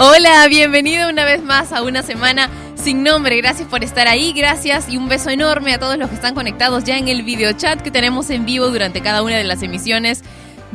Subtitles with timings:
[0.00, 3.36] Hola, bienvenido una vez más a una semana sin nombre.
[3.36, 6.84] Gracias por estar ahí, gracias y un beso enorme a todos los que están conectados
[6.84, 10.22] ya en el video chat que tenemos en vivo durante cada una de las emisiones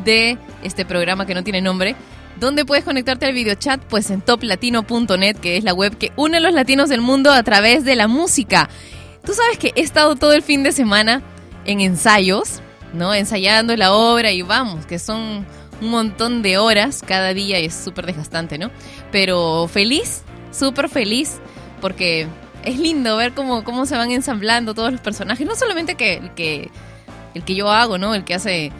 [0.04, 1.96] de este programa que no tiene nombre.
[2.38, 3.80] ¿Dónde puedes conectarte al video chat?
[3.88, 7.42] Pues en toplatino.net, que es la web que une a los latinos del mundo a
[7.42, 8.68] través de la música.
[9.24, 11.22] Tú sabes que he estado todo el fin de semana
[11.64, 12.60] en ensayos,
[12.92, 13.14] ¿no?
[13.14, 15.46] Ensayando la obra y vamos, que son
[15.80, 18.70] un montón de horas cada día y es súper desgastante, ¿no?
[19.14, 21.36] Pero feliz, súper feliz,
[21.80, 22.26] porque
[22.64, 26.34] es lindo ver cómo, cómo se van ensamblando todos los personajes, no solamente que, el
[26.34, 26.68] que,
[27.32, 28.16] el que yo hago, ¿no?
[28.16, 28.72] El que hace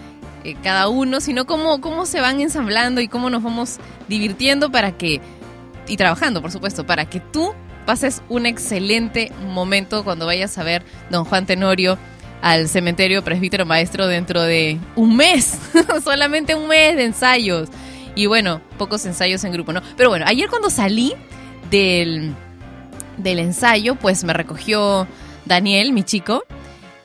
[0.42, 4.90] eh, cada uno, sino cómo, cómo se van ensamblando y cómo nos vamos divirtiendo para
[4.90, 5.20] que,
[5.86, 7.54] y trabajando, por supuesto, para que tú
[7.86, 11.96] pases un excelente momento cuando vayas a ver Don Juan Tenorio
[12.42, 15.60] al cementerio presbítero maestro dentro de un mes,
[16.02, 17.68] solamente un mes de ensayos.
[18.14, 19.82] Y bueno, pocos ensayos en grupo, ¿no?
[19.96, 21.14] Pero bueno, ayer cuando salí
[21.70, 22.32] del,
[23.16, 25.06] del ensayo, pues me recogió
[25.44, 26.44] Daniel, mi chico,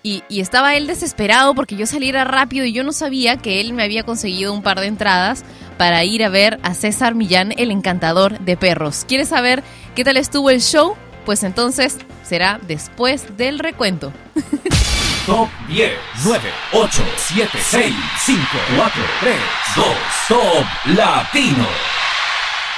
[0.02, 3.74] y, y, estaba él desesperado porque yo saliera rápido y yo no sabía que él
[3.74, 5.44] me había conseguido un par de entradas
[5.78, 9.06] para ir a ver a César Millán, el encantador de perros.
[9.08, 9.62] ¿Quieres saber
[9.96, 10.96] qué tal estuvo el show?
[11.26, 14.14] Pues entonces será después del recuento.
[15.25, 15.92] Top 10,
[16.23, 18.39] 9, 8, 7, 6, 5,
[18.78, 19.36] 4, 3,
[19.75, 19.86] 2,
[20.28, 20.66] Top
[20.98, 21.67] Latino.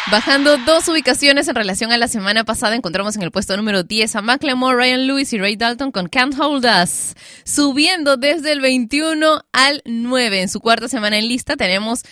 [0.10, 4.16] Bajando dos ubicaciones en relación a la semana pasada, encontramos en el puesto número 10
[4.16, 7.14] a Macklemore, Ryan Lewis y Ray Dalton con Can't Hold Us.
[7.46, 10.42] Subiendo desde el 21 al 9.
[10.42, 12.04] En su cuarta semana en lista tenemos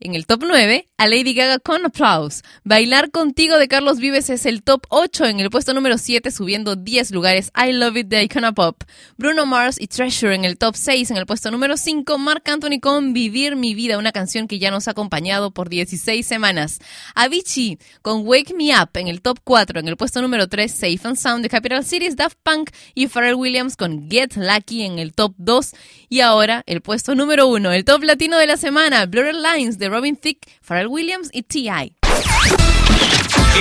[0.00, 2.42] en el top 9, a Lady Gaga con Applause.
[2.64, 6.76] Bailar contigo de Carlos Vives es el top 8 en el puesto número 7, subiendo
[6.76, 7.50] 10 lugares.
[7.56, 8.82] I Love It de Icona Pop.
[9.16, 12.18] Bruno Mars y Treasure en el top 6, en el puesto número 5.
[12.18, 16.26] Mark Anthony con Vivir mi vida, una canción que ya nos ha acompañado por 16
[16.26, 16.80] semanas.
[17.14, 20.70] Avicii con Wake Me Up en el top 4, en el puesto número 3.
[20.70, 24.98] Safe and Sound de Capital Cities, Daft Punk y Pharrell Williams con Get Lucky en
[24.98, 25.72] el top 2.
[26.08, 29.83] Y ahora el puesto número 1, el top latino de la semana, Blurred Lines de
[29.88, 31.96] Robin Thicke, Pharrell Williams y T.I.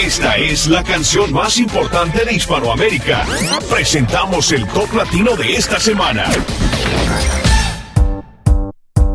[0.03, 3.25] Esta es la canción más importante de Hispanoamérica.
[3.69, 6.25] Presentamos el top latino de esta semana.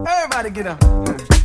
[0.07, 1.38] Everybody get up.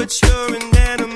[0.00, 1.09] but you're an animal.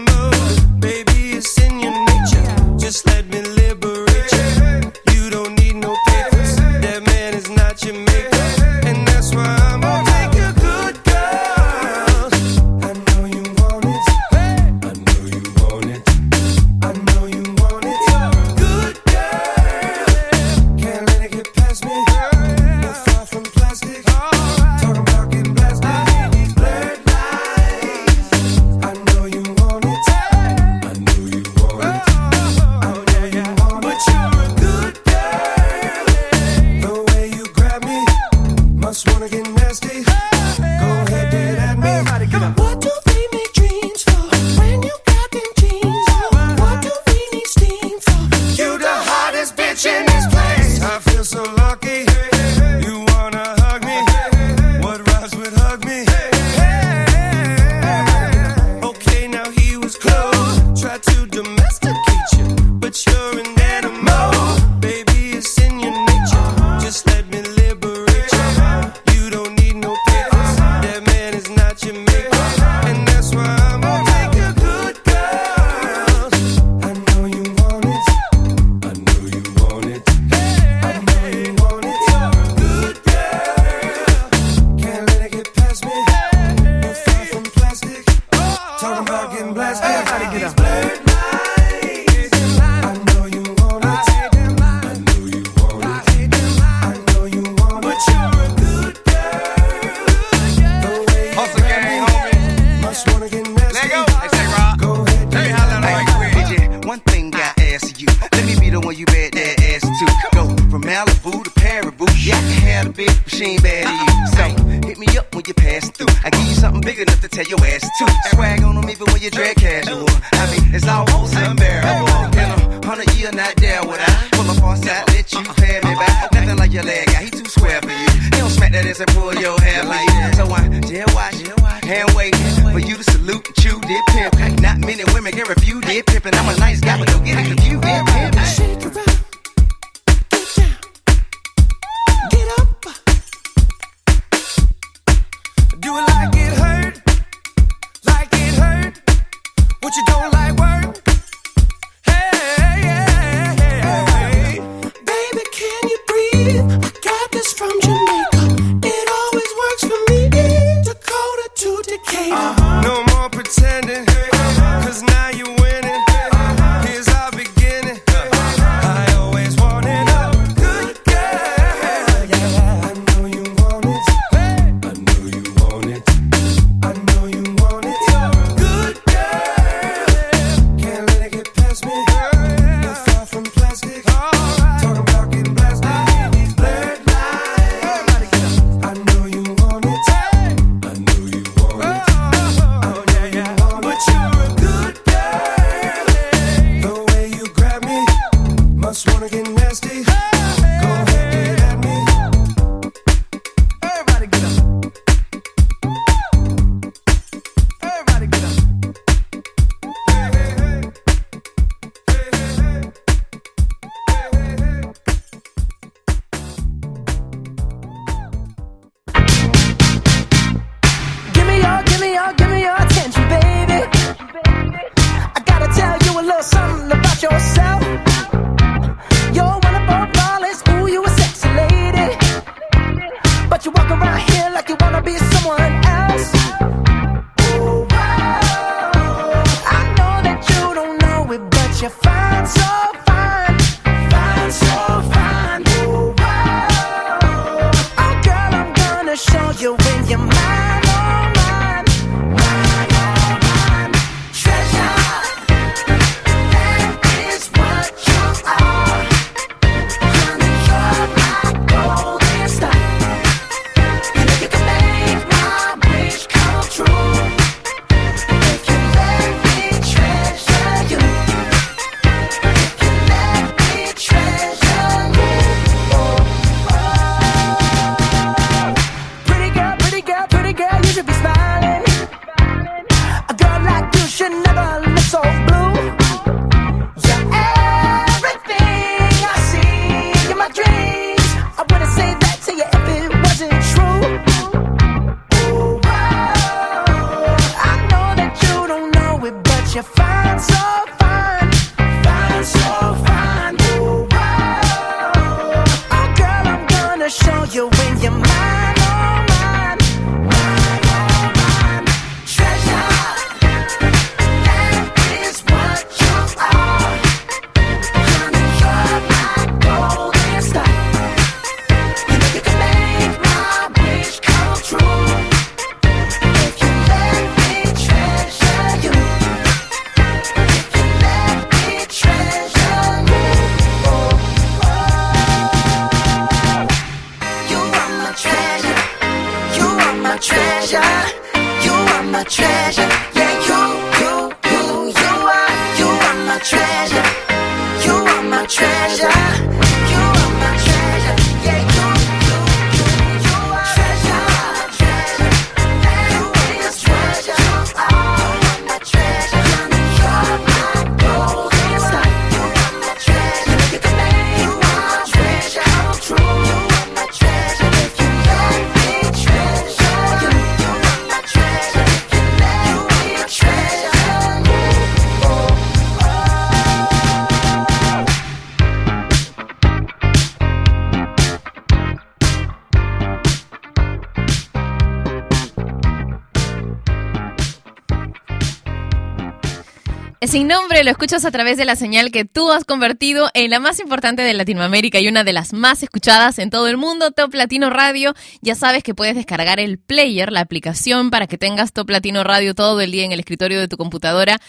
[390.34, 393.60] Sin nombre lo escuchas a través de la señal que tú has convertido en la
[393.60, 397.32] más importante de Latinoamérica y una de las más escuchadas en todo el mundo, Top
[397.34, 398.14] Latino Radio.
[398.42, 402.56] Ya sabes que puedes descargar el player, la aplicación, para que tengas Top Latino Radio
[402.56, 404.40] todo el día en el escritorio de tu computadora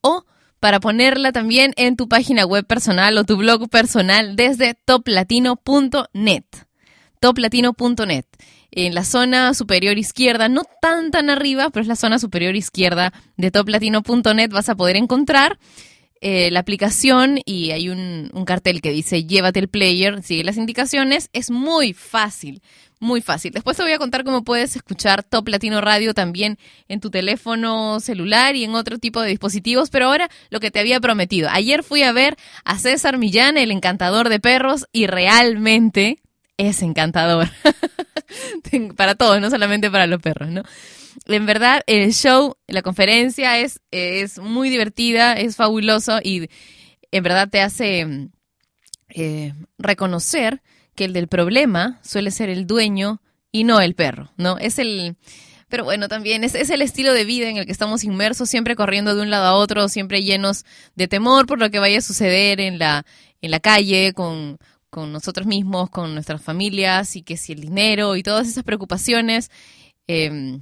[0.00, 0.24] o
[0.58, 6.46] para ponerla también en tu página web personal o tu blog personal desde toplatino.net.
[7.20, 8.24] Toplatino.net.
[8.70, 13.12] En la zona superior izquierda, no tan tan arriba, pero es la zona superior izquierda
[13.36, 15.58] de toplatino.net, vas a poder encontrar
[16.20, 20.56] eh, la aplicación y hay un, un cartel que dice llévate el player, sigue las
[20.56, 22.60] indicaciones, es muy fácil,
[22.98, 23.52] muy fácil.
[23.52, 26.58] Después te voy a contar cómo puedes escuchar Top Latino Radio también
[26.88, 30.80] en tu teléfono celular y en otro tipo de dispositivos, pero ahora lo que te
[30.80, 31.48] había prometido.
[31.50, 36.20] Ayer fui a ver a César Millán, el encantador de perros, y realmente
[36.56, 37.48] es encantador.
[38.96, 40.62] para todos, no solamente para los perros, ¿no?
[41.26, 46.48] En verdad, el show, la conferencia es, es muy divertida, es fabuloso y
[47.10, 48.28] en verdad te hace
[49.08, 50.62] eh, reconocer
[50.94, 53.20] que el del problema suele ser el dueño
[53.52, 54.58] y no el perro, ¿no?
[54.58, 55.16] Es el...
[55.68, 58.74] Pero bueno, también es, es el estilo de vida en el que estamos inmersos, siempre
[58.74, 62.02] corriendo de un lado a otro, siempre llenos de temor por lo que vaya a
[62.02, 63.04] suceder en la,
[63.42, 64.58] en la calle, con,
[64.90, 69.50] con nosotros mismos, con nuestras familias, y que si el dinero y todas esas preocupaciones
[70.06, 70.60] eh,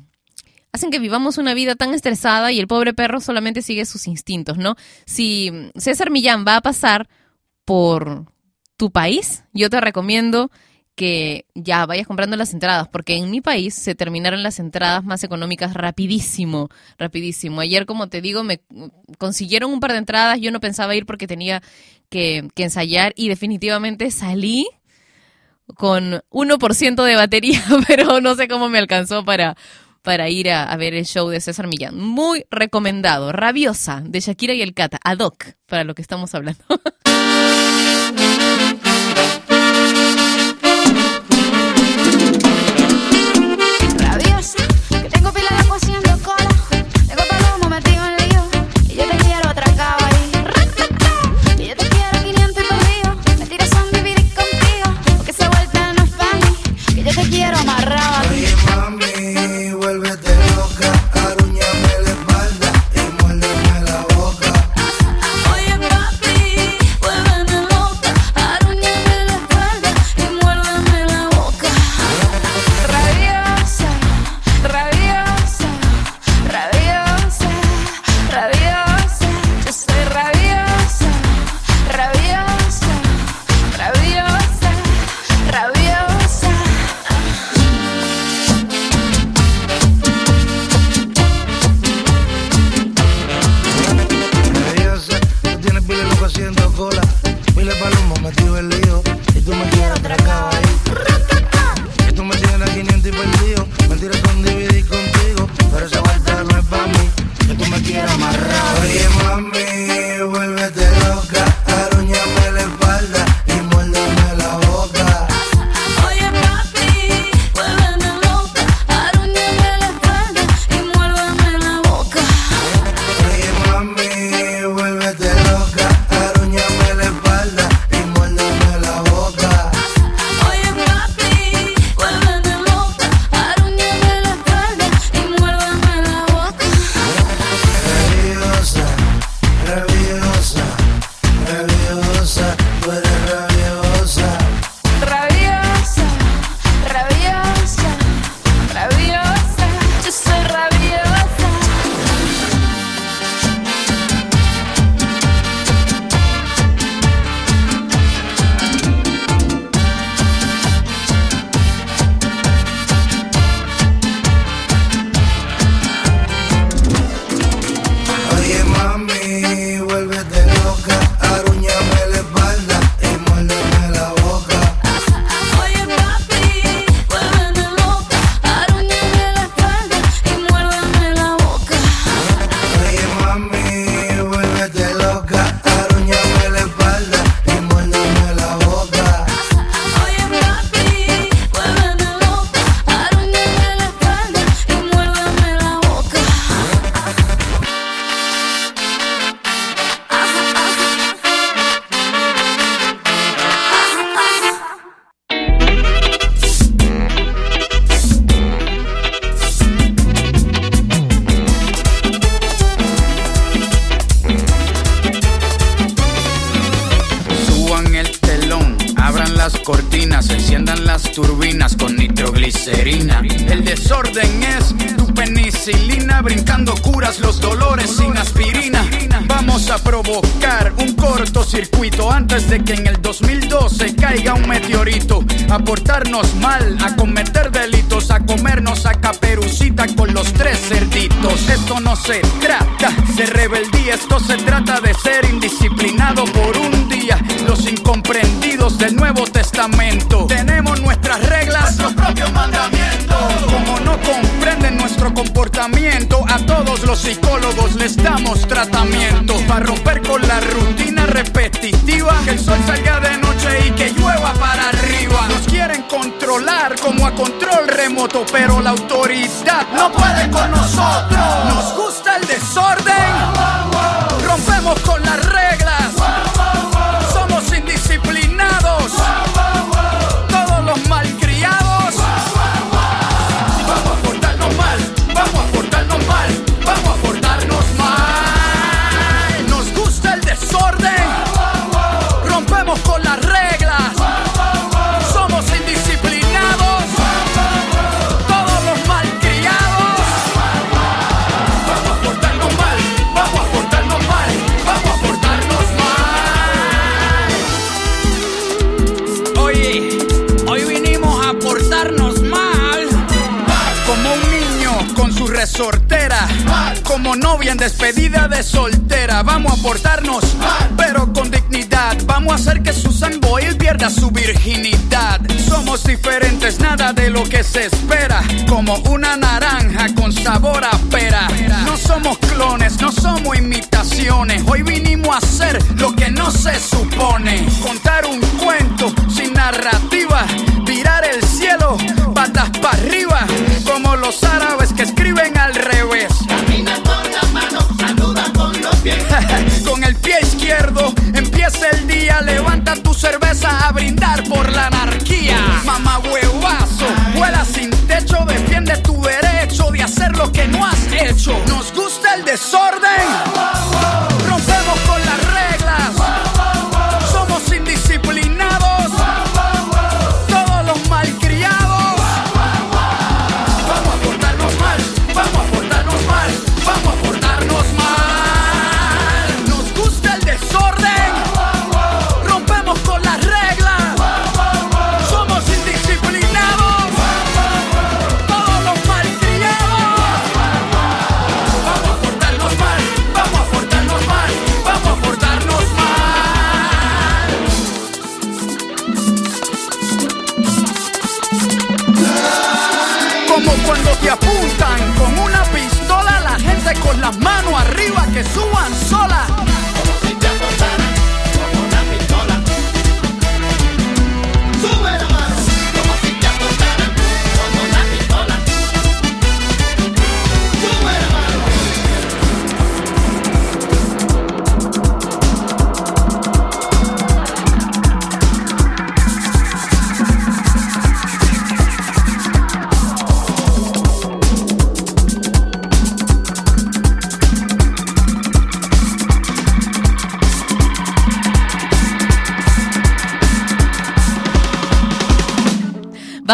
[0.76, 4.58] hacen que vivamos una vida tan estresada y el pobre perro solamente sigue sus instintos,
[4.58, 4.76] ¿no?
[5.06, 7.08] Si César Millán va a pasar
[7.64, 8.26] por
[8.76, 10.50] tu país, yo te recomiendo
[10.96, 15.22] que ya vayas comprando las entradas, porque en mi país se terminaron las entradas más
[15.24, 17.60] económicas rapidísimo, rapidísimo.
[17.60, 18.60] Ayer, como te digo, me
[19.18, 21.62] consiguieron un par de entradas, yo no pensaba ir porque tenía
[22.08, 24.66] que, que ensayar y definitivamente salí
[25.74, 29.56] con 1% de batería, pero no sé cómo me alcanzó para,
[30.02, 31.98] para ir a, a ver el show de César Millán.
[31.98, 36.64] Muy recomendado, Rabiosa, de Shakira y el Cata, ad hoc, para lo que estamos hablando.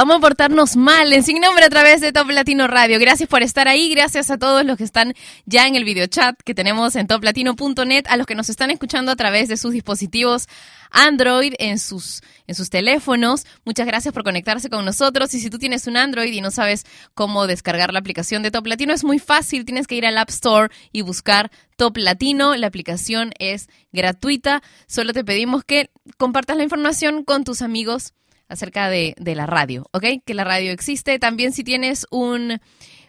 [0.02, 2.98] Vamos a portarnos mal en Sin Nombre a través de Top Latino Radio.
[2.98, 5.14] Gracias por estar ahí, gracias a todos los que están
[5.46, 9.12] ya en el video chat que tenemos en toplatino.net, a los que nos están escuchando
[9.12, 10.48] a través de sus dispositivos
[10.90, 13.46] Android en sus, en sus teléfonos.
[13.64, 15.32] Muchas gracias por conectarse con nosotros.
[15.34, 16.84] Y si tú tienes un Android y no sabes
[17.14, 19.64] cómo descargar la aplicación de Top Latino, es muy fácil.
[19.64, 22.56] Tienes que ir al App Store y buscar Top Latino.
[22.56, 24.64] La aplicación es gratuita.
[24.88, 28.14] Solo te pedimos que compartas la información con tus amigos
[28.52, 30.04] acerca de, la radio, ¿ok?
[30.24, 31.18] Que la radio existe.
[31.18, 32.60] También si tienes un,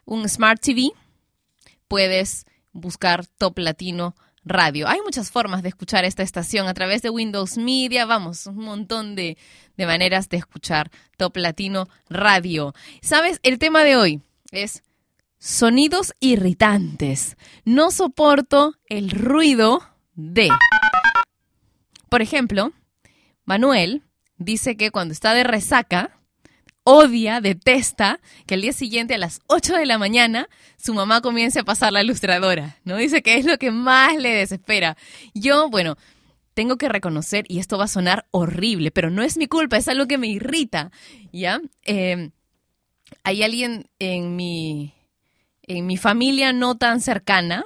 [0.05, 0.91] un Smart TV,
[1.87, 4.87] puedes buscar Top Latino Radio.
[4.87, 9.15] Hay muchas formas de escuchar esta estación a través de Windows Media, vamos, un montón
[9.15, 9.37] de,
[9.77, 12.73] de maneras de escuchar Top Latino Radio.
[13.01, 13.39] ¿Sabes?
[13.43, 14.81] El tema de hoy es
[15.39, 17.35] sonidos irritantes.
[17.65, 19.81] No soporto el ruido
[20.15, 20.49] de...
[22.09, 22.71] Por ejemplo,
[23.43, 24.03] Manuel
[24.43, 26.19] dice que cuando está de resaca,
[26.83, 31.59] odia, detesta que al día siguiente a las 8 de la mañana su mamá comience
[31.59, 32.97] a pasar la ilustradora, ¿no?
[32.97, 34.97] Dice que es lo que más le desespera.
[35.33, 35.97] Yo, bueno,
[36.53, 39.87] tengo que reconocer, y esto va a sonar horrible, pero no es mi culpa, es
[39.87, 40.91] algo que me irrita,
[41.31, 41.61] ¿ya?
[41.83, 42.31] Eh,
[43.23, 44.93] hay alguien en mi,
[45.63, 47.65] en mi familia no tan cercana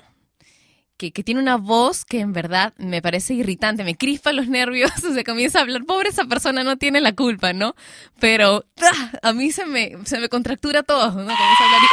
[0.97, 5.23] que, tiene una voz que en verdad me parece irritante, me crispa los nervios, se
[5.23, 7.75] comienza a hablar, pobre esa persona no tiene la culpa, ¿no?
[8.19, 9.11] Pero ¡ah!
[9.21, 11.13] a mí se me, se me contractura todo, ¿no?
[11.13, 11.87] Comienza a hablar y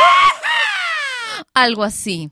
[1.53, 2.31] algo así.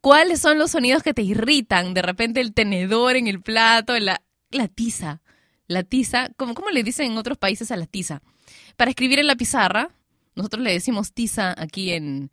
[0.00, 1.94] ¿Cuáles son los sonidos que te irritan?
[1.94, 5.20] De repente el tenedor en el plato, la, la tiza.
[5.66, 8.22] La tiza, ¿cómo, ¿cómo le dicen en otros países a la tiza?
[8.76, 9.90] Para escribir en la pizarra,
[10.34, 12.30] nosotros le decimos tiza aquí en,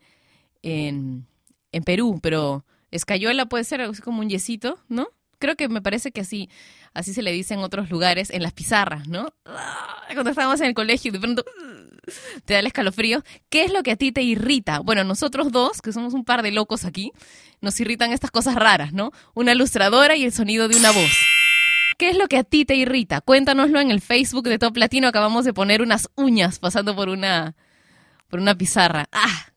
[0.62, 1.28] en,
[1.72, 5.08] en Perú, pero escayola puede ser algo como un yesito, ¿no?
[5.40, 6.50] Creo que me parece que así,
[6.94, 9.34] así se le dice en otros lugares, en las pizarras, ¿no?
[9.46, 11.46] Ah, Cuando estábamos en el colegio y de pronto
[12.46, 13.24] te da el escalofrío.
[13.50, 14.80] ¿Qué es lo que a ti te irrita?
[14.80, 17.12] Bueno, nosotros dos, que somos un par de locos aquí,
[17.62, 19.12] nos irritan estas cosas raras, ¿no?
[19.34, 21.12] Una ilustradora y el sonido de una voz.
[21.98, 23.22] ¿Qué es lo que a ti te irrita?
[23.22, 25.08] Cuéntanoslo en el Facebook de Top Latino.
[25.08, 27.56] Acabamos de poner unas uñas pasando por una,
[28.30, 29.08] por una pizarra.
[29.12, 29.52] ¡Ah!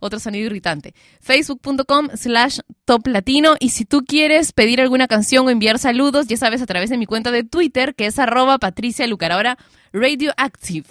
[0.00, 0.94] Otro sonido irritante.
[1.20, 3.56] Facebook.com slash Top Latino.
[3.60, 6.98] Y si tú quieres pedir alguna canción o enviar saludos, ya sabes, a través de
[6.98, 9.32] mi cuenta de Twitter, que es arroba Patricia Lucar.
[9.32, 9.58] Ahora,
[9.92, 10.86] Radioactive.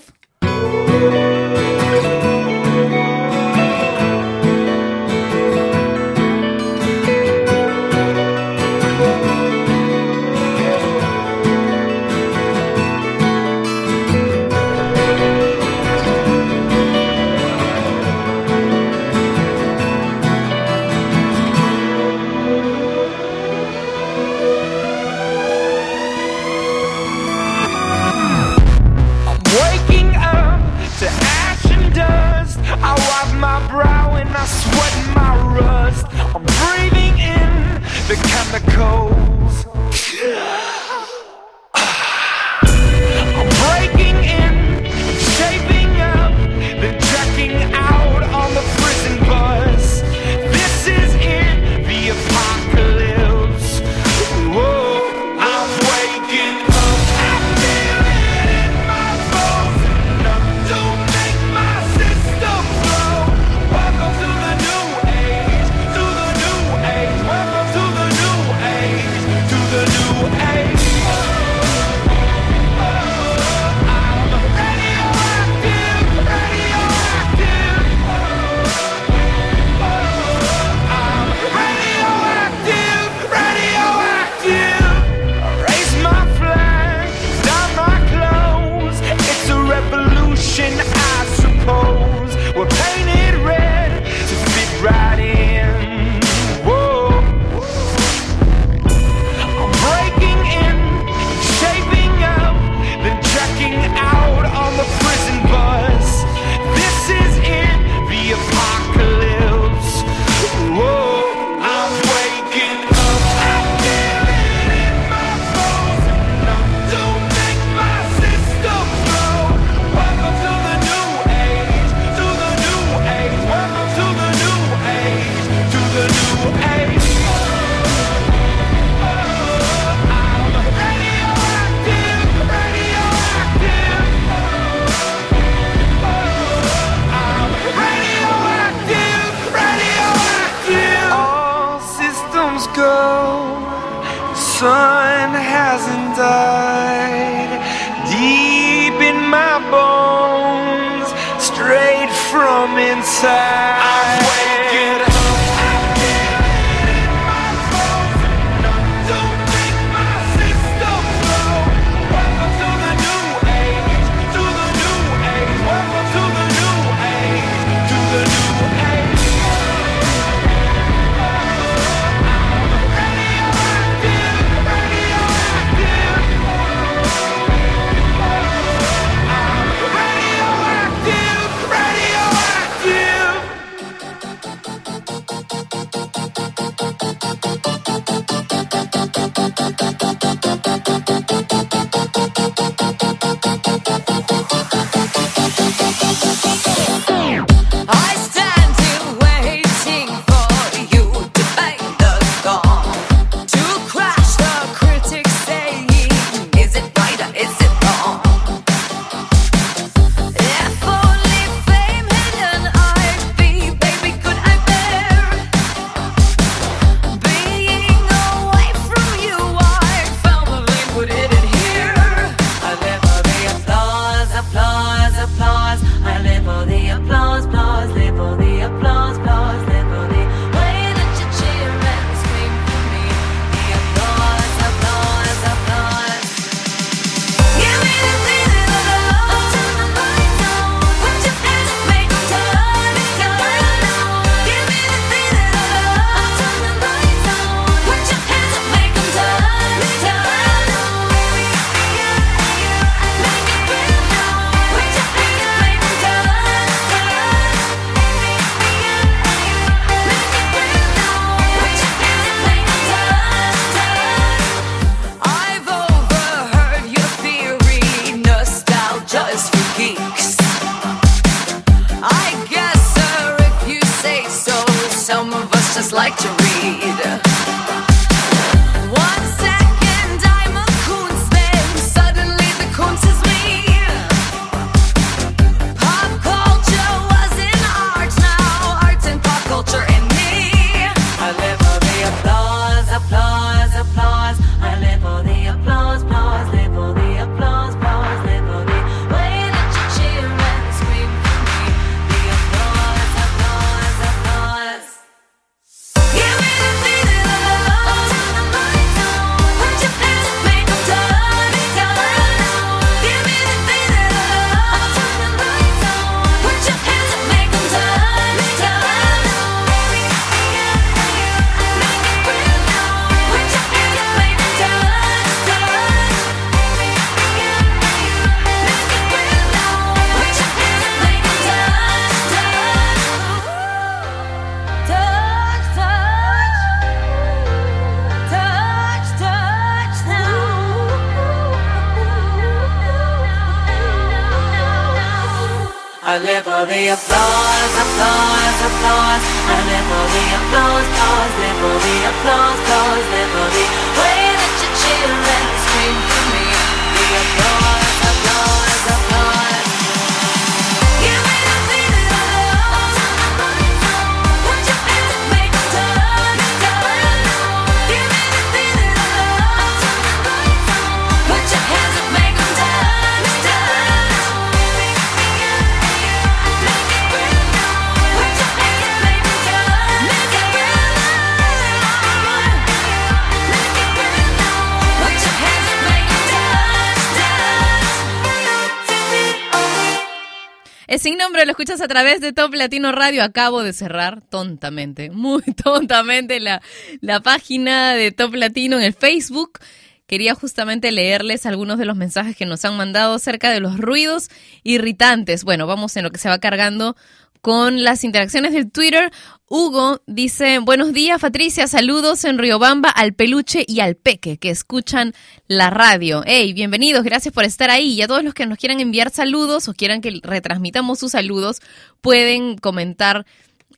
[391.46, 393.24] Lo escuchas a través de Top Latino Radio.
[393.24, 396.62] Acabo de cerrar tontamente, muy tontamente la,
[397.00, 399.60] la página de Top Latino en el Facebook.
[400.08, 404.30] Quería justamente leerles algunos de los mensajes que nos han mandado acerca de los ruidos
[404.64, 405.44] irritantes.
[405.44, 406.96] Bueno, vamos en lo que se va cargando
[407.42, 409.12] con las interacciones del Twitter.
[409.50, 415.14] Hugo dice, buenos días Patricia, saludos en Riobamba al peluche y al peque que escuchan
[415.48, 416.24] la radio.
[416.26, 417.94] Hey, bienvenidos, gracias por estar ahí.
[417.94, 421.62] Y a todos los que nos quieran enviar saludos o quieran que retransmitamos sus saludos,
[422.02, 423.26] pueden comentar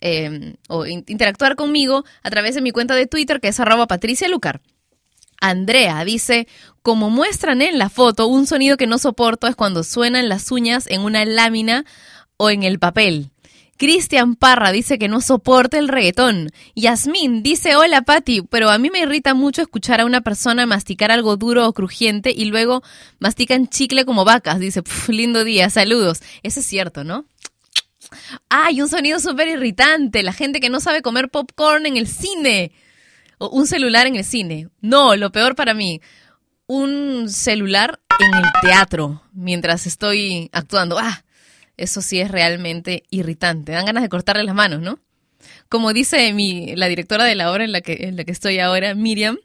[0.01, 3.85] eh, o in- interactuar conmigo a través de mi cuenta de Twitter que es arroba
[3.85, 4.61] Patricia Lucar.
[5.41, 6.47] Andrea dice,
[6.81, 10.85] como muestran en la foto, un sonido que no soporto es cuando suenan las uñas
[10.87, 11.85] en una lámina
[12.37, 13.29] o en el papel.
[13.79, 16.51] Cristian Parra dice que no soporta el reggaetón.
[16.75, 21.11] Yasmín dice, hola Patti, pero a mí me irrita mucho escuchar a una persona masticar
[21.11, 22.83] algo duro o crujiente y luego
[23.19, 24.59] mastican chicle como vacas.
[24.59, 26.19] Dice, "Pf, lindo día, saludos.
[26.43, 27.23] Eso es cierto, ¿no?
[28.49, 30.23] ¡Ay, un sonido súper irritante!
[30.23, 32.73] La gente que no sabe comer popcorn en el cine.
[33.37, 34.67] O un celular en el cine.
[34.81, 36.01] No, lo peor para mí.
[36.67, 40.99] Un celular en el teatro mientras estoy actuando.
[40.99, 41.23] ¡Ah!
[41.79, 43.71] Eso sí es realmente irritante.
[43.71, 44.99] Dan ganas de cortarle las manos, ¿no?
[45.69, 48.59] Como dice mi, la directora de la obra en la, que, en la que estoy
[48.59, 49.37] ahora, Miriam,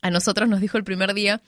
[0.00, 1.42] a nosotros nos dijo el primer día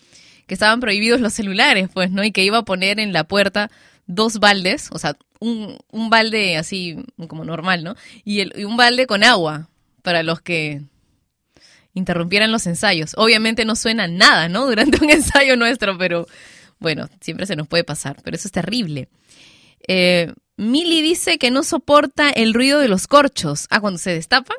[0.47, 2.23] que estaban prohibidos los celulares, pues, ¿no?
[2.23, 3.71] Y que iba a poner en la puerta
[4.07, 6.97] dos baldes, o sea, un, un balde así
[7.27, 7.97] como normal, ¿no?
[8.23, 9.71] Y, y un balde con agua
[10.03, 10.83] para los que
[11.95, 13.13] interrumpieran los ensayos.
[13.17, 14.67] Obviamente no suena nada, ¿no?
[14.69, 16.27] Durante un ensayo nuestro, pero
[16.79, 19.09] bueno, siempre se nos puede pasar, pero eso es terrible.
[19.87, 23.67] Eh, dice que no soporta el ruido de los corchos.
[23.71, 24.57] Ah, cuando se destapan.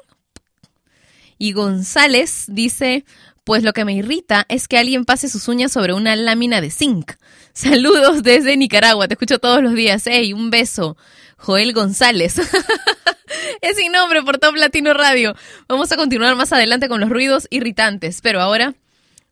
[1.37, 3.05] Y González dice,
[3.43, 6.71] pues lo que me irrita es que alguien pase sus uñas sobre una lámina de
[6.71, 7.13] zinc.
[7.53, 10.03] Saludos desde Nicaragua, te escucho todos los días.
[10.05, 10.97] Hey, un beso.
[11.37, 12.39] Joel González.
[13.61, 15.35] es sin nombre por Top Latino Radio.
[15.67, 18.73] Vamos a continuar más adelante con los ruidos irritantes, pero ahora,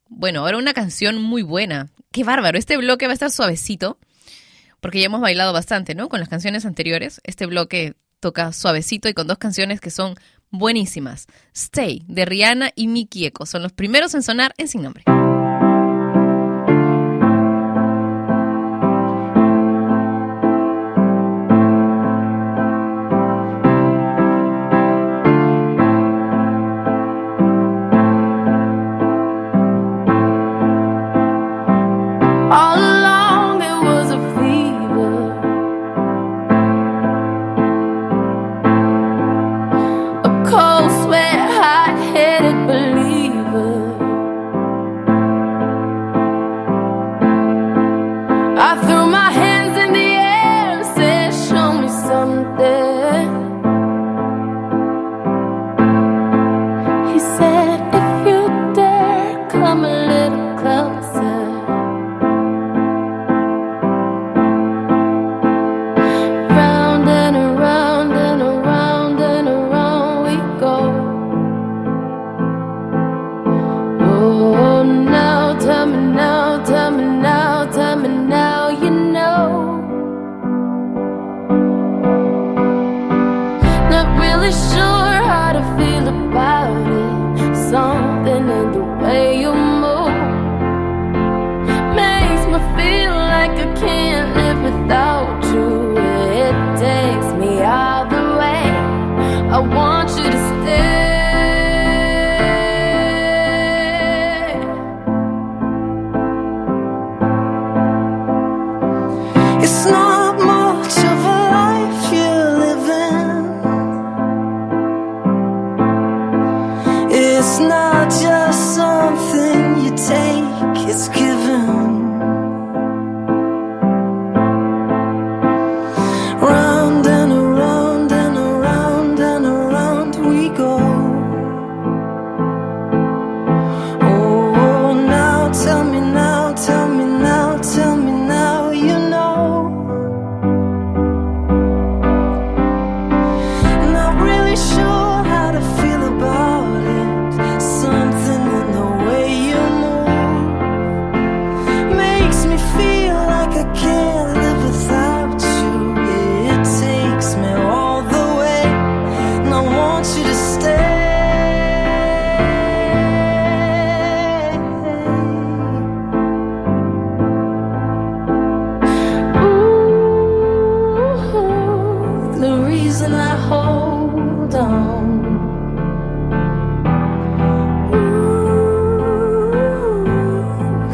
[0.09, 1.89] bueno, ahora una canción muy buena.
[2.11, 3.97] Qué bárbaro, este bloque va a estar suavecito,
[4.83, 6.09] porque ya hemos bailado bastante, ¿no?
[6.09, 7.21] Con las canciones anteriores.
[7.23, 10.15] Este bloque toca suavecito y con dos canciones que son
[10.51, 11.25] buenísimas.
[11.55, 15.05] Stay, de Rihanna y Miki Eco, son los primeros en sonar en Sin Nombre.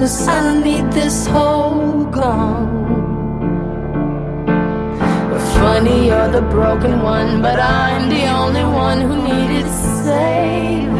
[0.10, 2.66] I need this whole gone.
[5.54, 9.70] Funny, you're the broken one, but I'm the only one who needed
[10.04, 10.98] saving.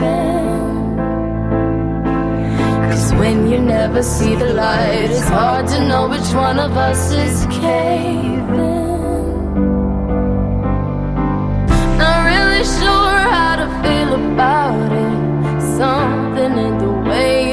[2.88, 7.12] Cause when you never see the light, it's hard to know which one of us
[7.12, 8.46] is caving.
[11.98, 15.62] Not really sure how to feel about it.
[15.80, 17.49] Something in the way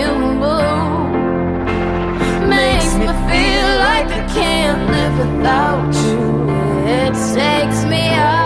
[3.99, 6.51] I can't live without you.
[6.87, 8.46] It takes me out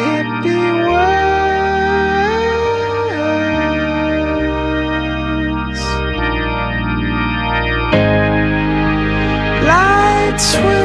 [10.41, 10.80] between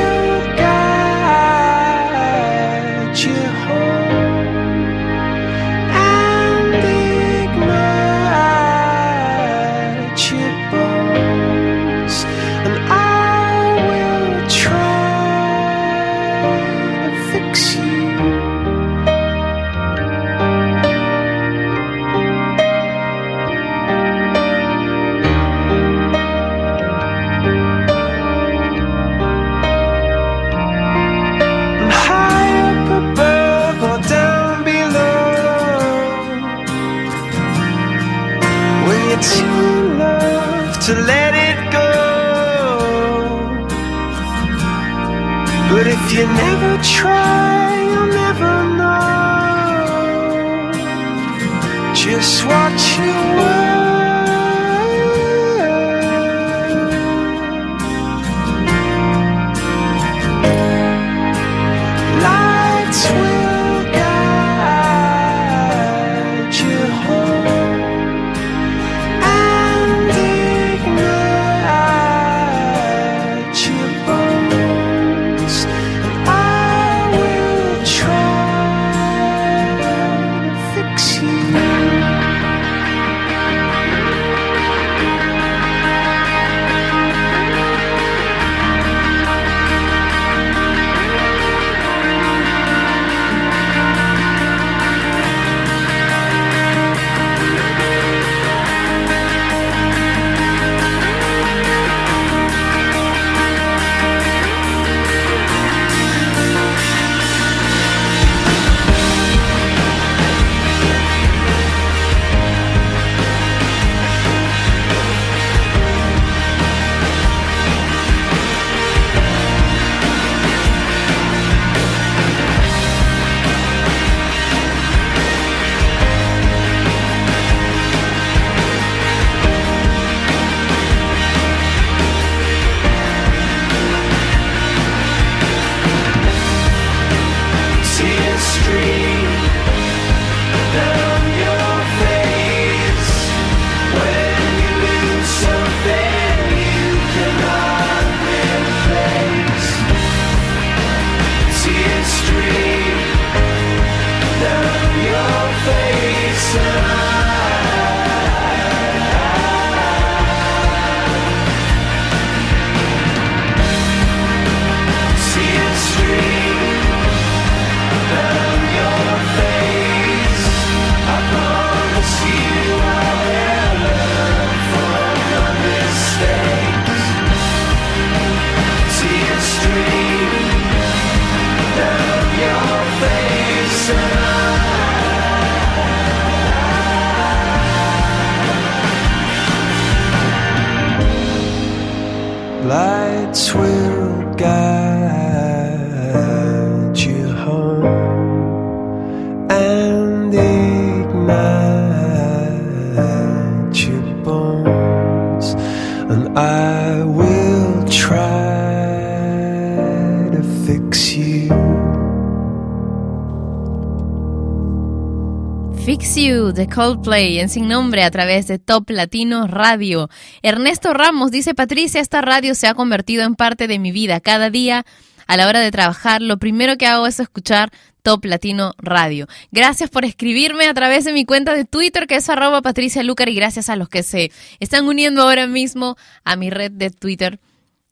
[216.56, 220.08] de Coldplay en Sin Nombre a través de Top Latino Radio.
[220.42, 224.20] Ernesto Ramos dice, Patricia, esta radio se ha convertido en parte de mi vida.
[224.20, 224.86] Cada día,
[225.26, 227.70] a la hora de trabajar, lo primero que hago es escuchar
[228.02, 229.26] Top Latino Radio.
[229.52, 233.28] Gracias por escribirme a través de mi cuenta de Twitter que es arroba Patricia Lucar
[233.28, 237.38] y gracias a los que se están uniendo ahora mismo a mi red de Twitter.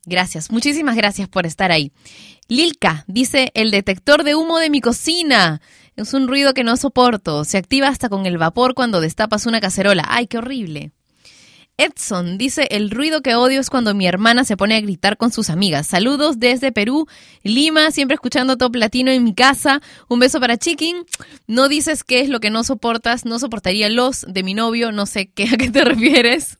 [0.05, 1.91] Gracias, muchísimas gracias por estar ahí.
[2.47, 5.61] Lilka dice, el detector de humo de mi cocina.
[5.95, 7.45] Es un ruido que no soporto.
[7.45, 10.05] Se activa hasta con el vapor cuando destapas una cacerola.
[10.09, 10.91] ¡Ay, qué horrible!
[11.77, 15.31] Edson dice, el ruido que odio es cuando mi hermana se pone a gritar con
[15.31, 15.87] sus amigas.
[15.87, 17.05] Saludos desde Perú,
[17.43, 19.81] Lima, siempre escuchando Top Latino en mi casa.
[20.07, 21.05] Un beso para Chiquín.
[21.47, 23.25] No dices qué es lo que no soportas.
[23.25, 24.91] No soportaría los de mi novio.
[24.91, 26.59] No sé qué, a qué te refieres.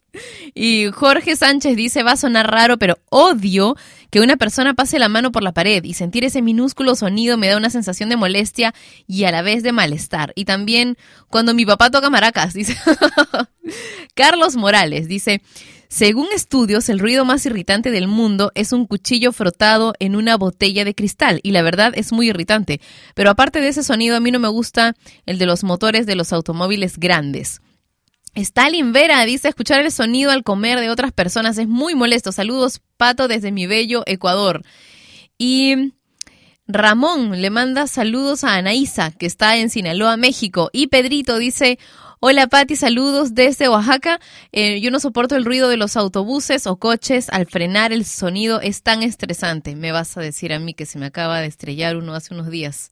[0.53, 3.75] Y Jorge Sánchez dice, va a sonar raro, pero odio
[4.09, 7.47] que una persona pase la mano por la pared y sentir ese minúsculo sonido me
[7.47, 8.73] da una sensación de molestia
[9.07, 10.31] y a la vez de malestar.
[10.35, 10.97] Y también
[11.29, 12.77] cuando mi papá toca maracas, dice
[14.13, 15.41] Carlos Morales, dice,
[15.87, 20.83] según estudios, el ruido más irritante del mundo es un cuchillo frotado en una botella
[20.83, 22.81] de cristal y la verdad es muy irritante.
[23.13, 24.95] Pero aparte de ese sonido, a mí no me gusta
[25.25, 27.61] el de los motores de los automóviles grandes.
[28.35, 32.33] Stalin Vera dice escuchar el sonido al comer de otras personas es muy molesto.
[32.33, 34.61] Saludos, Pato, desde mi bello Ecuador.
[35.37, 35.93] Y
[36.67, 40.69] Ramón le manda saludos a Anaísa, que está en Sinaloa, México.
[40.73, 41.79] Y Pedrito dice,
[42.19, 44.19] hola Pati, saludos desde Oaxaca.
[44.51, 47.29] Eh, yo no soporto el ruido de los autobuses o coches.
[47.29, 49.75] Al frenar el sonido es tan estresante.
[49.77, 52.49] Me vas a decir a mí que se me acaba de estrellar uno hace unos
[52.49, 52.91] días.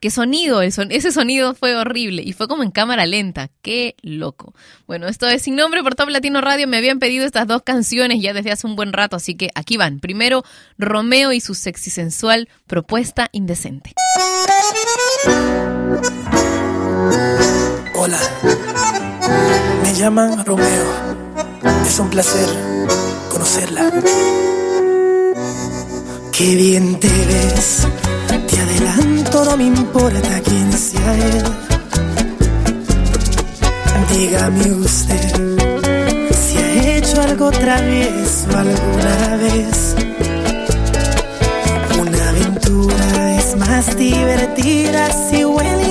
[0.00, 0.60] ¿Qué sonido?
[0.60, 3.50] Ese sonido fue horrible y fue como en cámara lenta.
[3.62, 4.54] ¡Qué loco!
[4.86, 6.68] Bueno, esto es Sin Nombre por Top Latino Radio.
[6.68, 9.76] Me habían pedido estas dos canciones ya desde hace un buen rato, así que aquí
[9.78, 10.00] van.
[10.00, 10.44] Primero,
[10.76, 13.92] Romeo y su sexy sensual propuesta indecente.
[17.94, 18.18] Hola,
[19.82, 21.24] me llaman Romeo.
[21.86, 22.48] Es un placer
[23.30, 23.90] conocerla.
[26.36, 27.86] Qué bien te ves,
[28.48, 31.44] te adelanto, no me importa quién sea él.
[34.12, 35.80] Dígame usted
[36.32, 39.94] si ha hecho algo travieso alguna vez.
[42.00, 45.83] Una aventura es más divertida si huele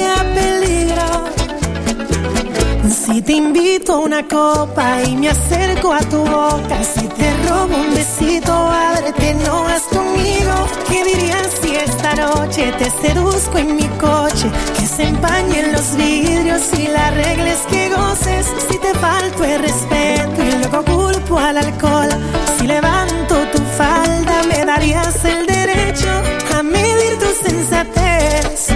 [3.05, 7.75] Si te invito a una copa y me acerco a tu boca, si te robo
[7.75, 10.53] un besito, ábrete, no vas conmigo.
[10.87, 14.49] ¿Qué dirías si esta noche te seduzco en mi coche?
[14.79, 18.47] Que se empañen los vidrios y la regla es que goces.
[18.69, 22.09] Si te falto el respeto y luego culpo al alcohol,
[22.57, 26.09] si levanto tu falda, me darías el derecho
[26.57, 28.67] a medir tu sensatez.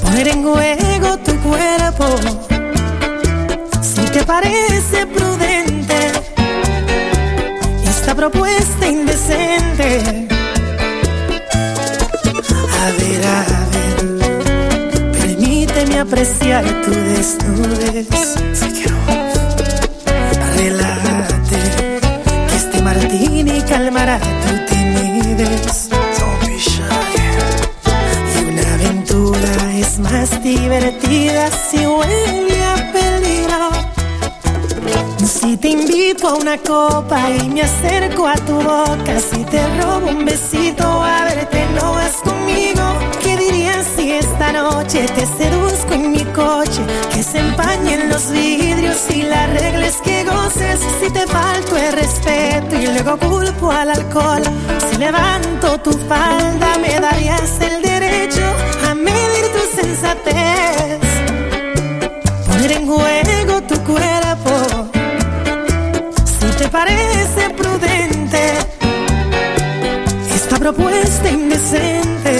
[0.00, 2.53] Poner en juego tu cuerpo
[4.26, 6.12] parece prudente
[7.86, 10.28] esta propuesta indecente.
[12.80, 18.08] A ver, a ver, permíteme apreciar tu desnudez.
[20.56, 21.60] Relájate,
[22.48, 25.88] que este martini calmará tu timidez.
[28.34, 33.73] Y una aventura es más divertida si huele a peligro.
[35.26, 40.08] Si te invito a una copa y me acerco a tu boca, si te robo
[40.08, 42.82] un besito, a verte no vas conmigo.
[43.22, 46.82] ¿Qué dirías si esta noche te seduzco en mi coche?
[47.14, 50.80] Que se empañen los vidrios y la regla es que goces.
[51.00, 54.42] Si te falto el respeto y luego culpo al alcohol,
[54.90, 58.42] si levanto tu falda, me darías el derecho
[58.88, 61.00] a medir tu sensatez.
[62.46, 63.43] Poner en juego
[66.74, 68.40] parece prudente
[70.34, 72.33] esta propuesta indecente.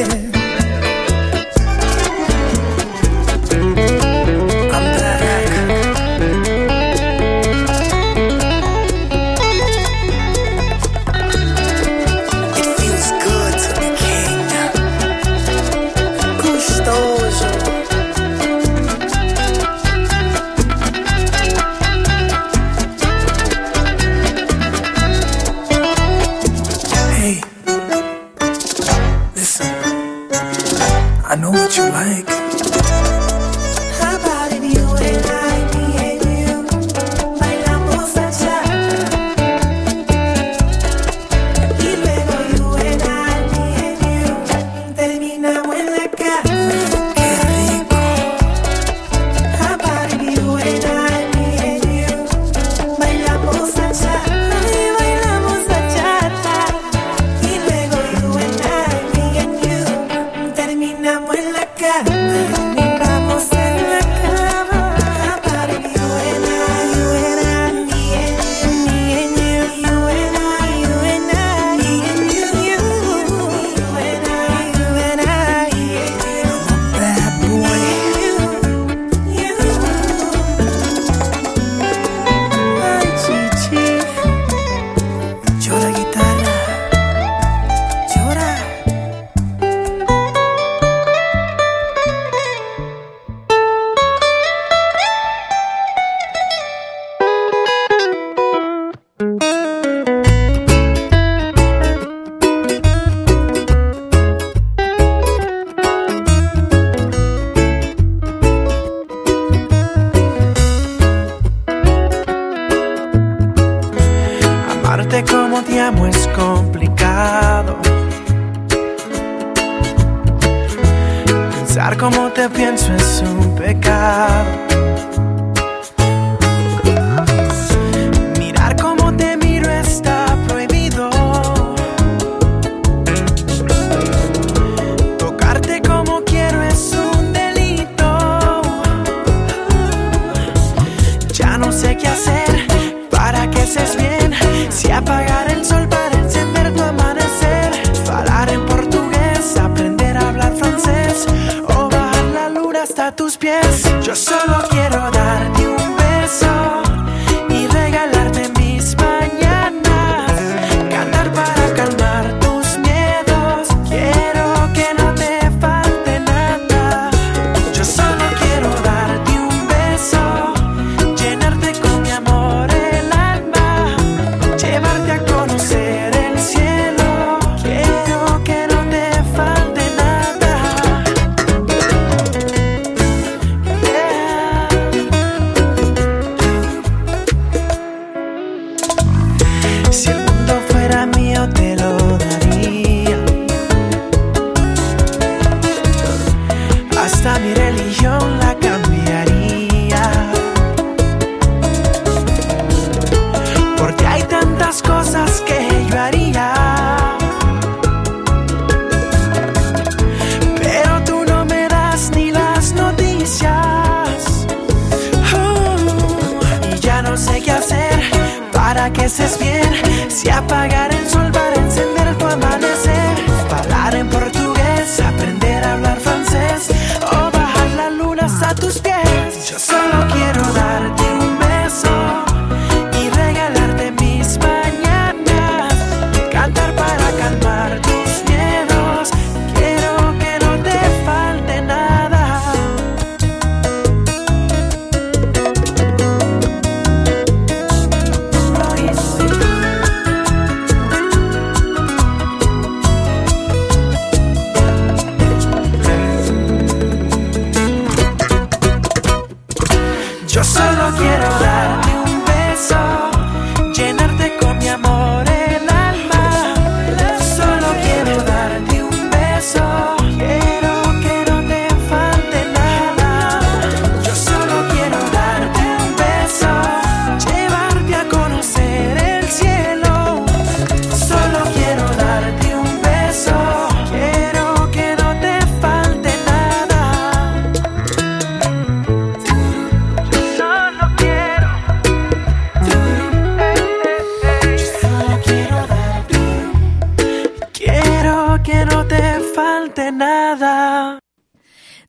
[260.34, 261.53] Yo solo quiero darte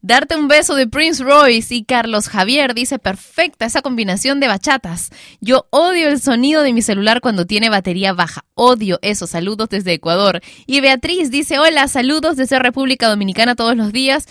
[0.08, 5.10] Darte un beso de Prince Royce y Carlos Javier dice perfecta esa combinación de bachatas.
[5.42, 8.46] Yo odio el sonido de mi celular cuando tiene batería baja.
[8.54, 9.26] Odio eso.
[9.26, 10.42] Saludos desde Ecuador.
[10.68, 14.28] Y Beatriz dice hola, saludos desde República Dominicana todos los días.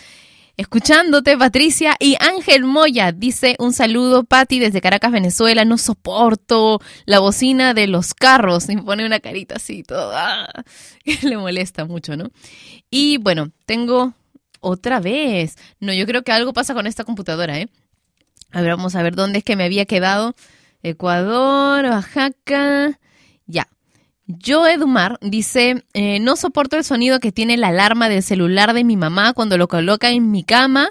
[0.57, 1.97] Escuchándote, Patricia.
[1.99, 5.65] Y Ángel Moya dice un saludo, Patti, desde Caracas, Venezuela.
[5.65, 8.69] No soporto la bocina de los carros.
[8.69, 10.49] Y me pone una carita así, toda.
[11.23, 12.31] Le molesta mucho, ¿no?
[12.91, 14.15] Y bueno, tengo
[14.65, 15.57] otra vez.
[15.79, 17.69] No, yo creo que algo pasa con esta computadora, ¿eh?
[18.51, 20.35] A ver, vamos a ver dónde es que me había quedado.
[20.83, 22.99] Ecuador, Oaxaca.
[23.47, 23.69] Ya.
[24.27, 28.85] Yo Edumar dice, eh, no soporto el sonido que tiene la alarma del celular de
[28.85, 30.89] mi mamá cuando lo coloca en mi cama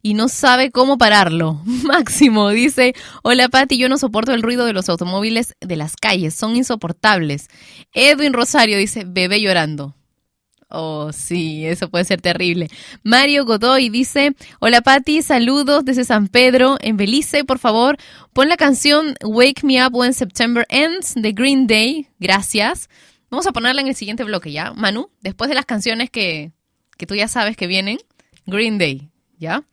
[0.00, 1.60] y no sabe cómo pararlo.
[1.64, 6.34] Máximo dice, hola Pati, yo no soporto el ruido de los automóviles de las calles,
[6.34, 7.48] son insoportables.
[7.92, 9.94] Edwin Rosario dice, bebé llorando.
[10.74, 12.68] Oh, sí, eso puede ser terrible.
[13.02, 17.98] Mario Godoy dice, hola Patti, saludos desde San Pedro, en Belice, por favor,
[18.32, 22.88] pon la canción Wake Me Up When September Ends de Green Day, gracias.
[23.30, 24.72] Vamos a ponerla en el siguiente bloque, ¿ya?
[24.72, 26.52] Manu, después de las canciones que,
[26.96, 27.98] que tú ya sabes que vienen,
[28.46, 29.64] Green Day, ¿ya?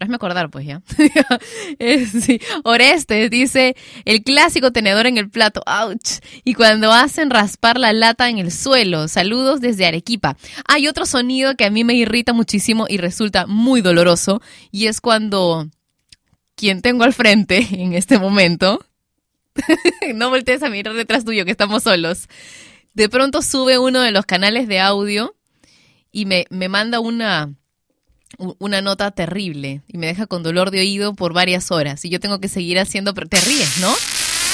[0.00, 0.82] Hazme acordar, pues ya.
[1.78, 2.40] Eh, sí.
[2.64, 6.20] Orestes dice, el clásico tenedor en el plato, ouch.
[6.44, 10.36] Y cuando hacen raspar la lata en el suelo, saludos desde Arequipa.
[10.66, 14.40] Hay otro sonido que a mí me irrita muchísimo y resulta muy doloroso,
[14.70, 15.68] y es cuando
[16.56, 18.84] quien tengo al frente en este momento,
[20.14, 22.28] no voltees a mirar detrás tuyo que estamos solos,
[22.94, 25.34] de pronto sube uno de los canales de audio
[26.12, 27.52] y me, me manda una
[28.38, 32.20] una nota terrible y me deja con dolor de oído por varias horas y yo
[32.20, 33.92] tengo que seguir haciendo, te ríes, ¿no?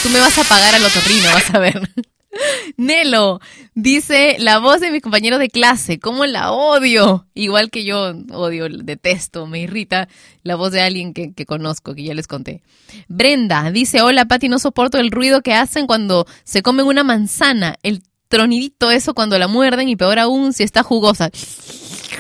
[0.03, 1.91] Tú me vas a pagar al otorrino, vas a ver.
[2.77, 3.41] Nelo
[3.75, 7.27] dice la voz de mi compañero de clase, ¿cómo la odio?
[7.35, 10.09] Igual que yo odio, detesto, me irrita
[10.43, 12.63] la voz de alguien que, que conozco, que ya les conté.
[13.09, 17.77] Brenda dice, hola Pati, no soporto el ruido que hacen cuando se comen una manzana,
[17.83, 21.31] el tronidito eso cuando la muerden y peor aún si está jugosa.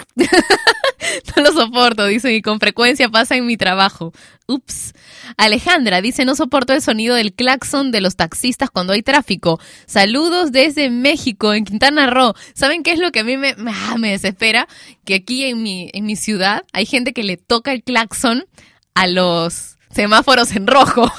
[1.37, 4.13] no lo soporto, dicen, y con frecuencia pasa en mi trabajo.
[4.47, 4.93] Ups.
[5.37, 9.61] Alejandra dice, no soporto el sonido del claxon de los taxistas cuando hay tráfico.
[9.87, 12.35] Saludos desde México, en Quintana Roo.
[12.55, 14.67] ¿Saben qué es lo que a mí me, ah, me desespera?
[15.05, 18.47] Que aquí en mi, en mi ciudad hay gente que le toca el claxon
[18.95, 21.11] a los semáforos en rojo.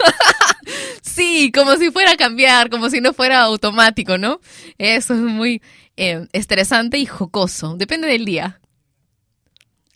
[1.01, 4.39] sí, como si fuera a cambiar, como si no fuera automático, ¿no?
[4.77, 5.61] Eso es muy
[5.97, 7.75] eh, estresante y jocoso.
[7.77, 8.60] Depende del día.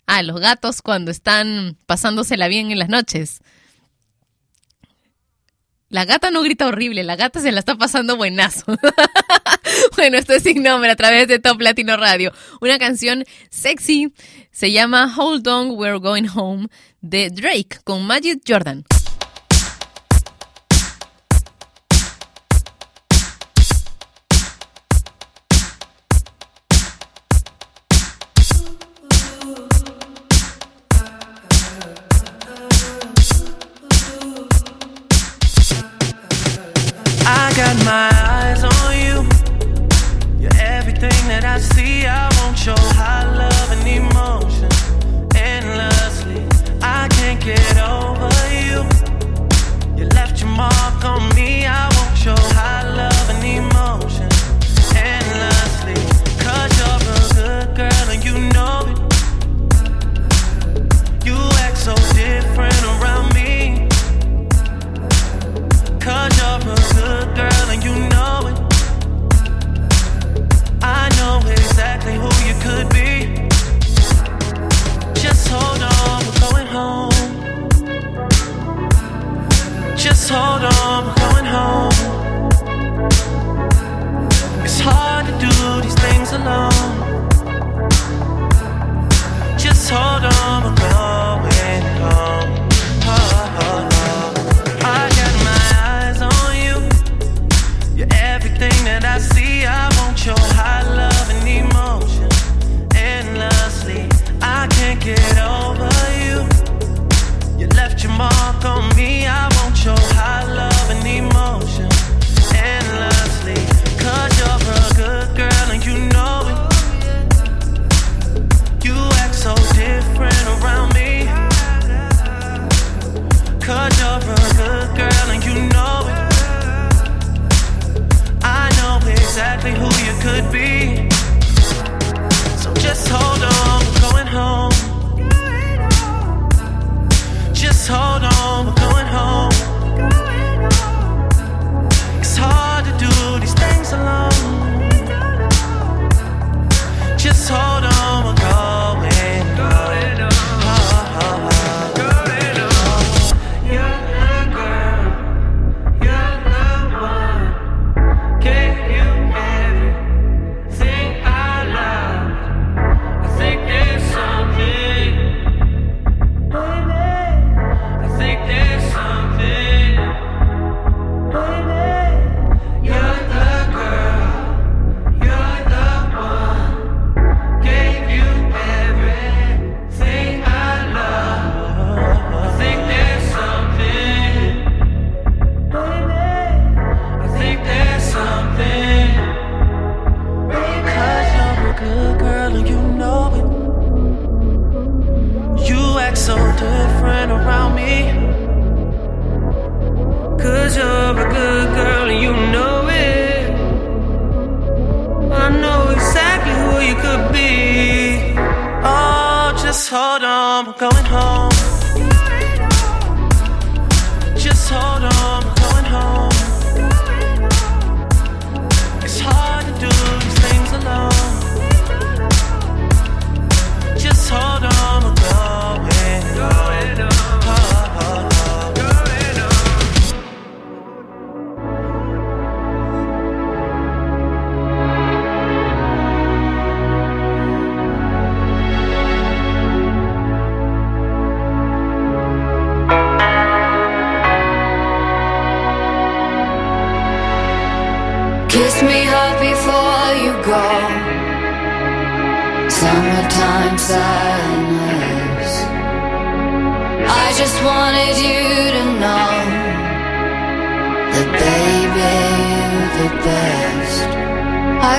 [0.06, 3.40] Ah, los gatos cuando están pasándosela bien en las noches.
[5.88, 8.64] La gata no grita horrible, la gata se la está pasando buenazo.
[9.96, 12.32] bueno, esto es sin nombre a través de Top Latino Radio.
[12.60, 14.12] Una canción sexy
[14.50, 16.68] se llama Hold On, We're Going Home
[17.00, 18.84] de Drake con Magic Jordan.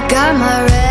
[0.09, 0.86] Got my red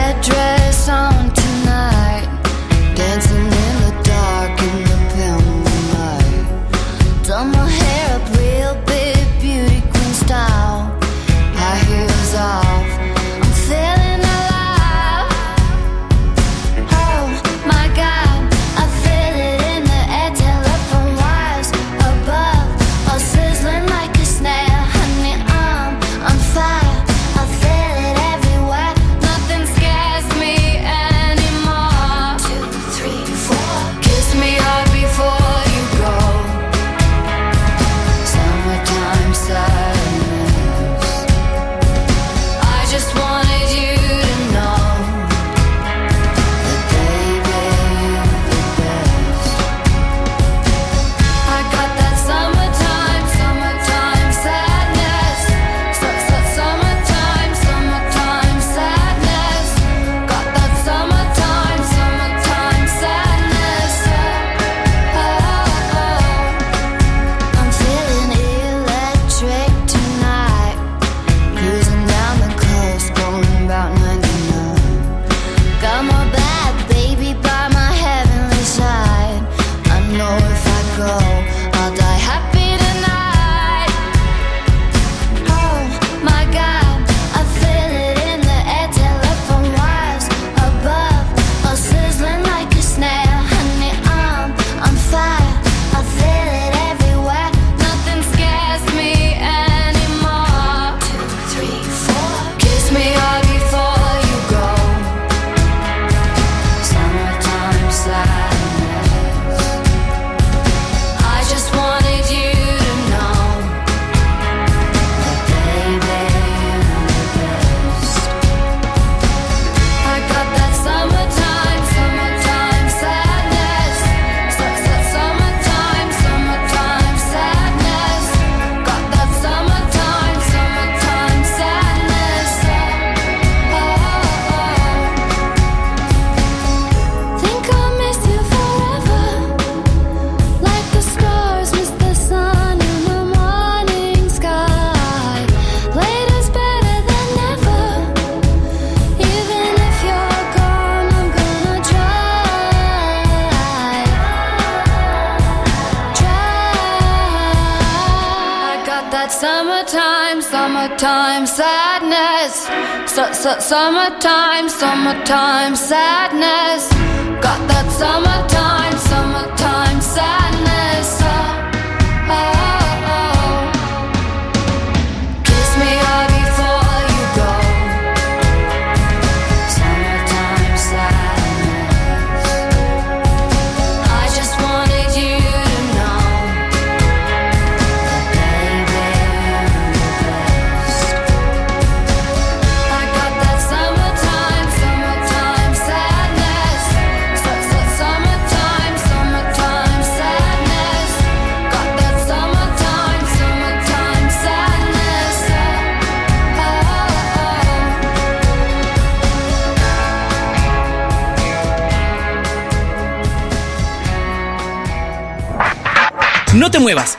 [165.07, 165.76] summertime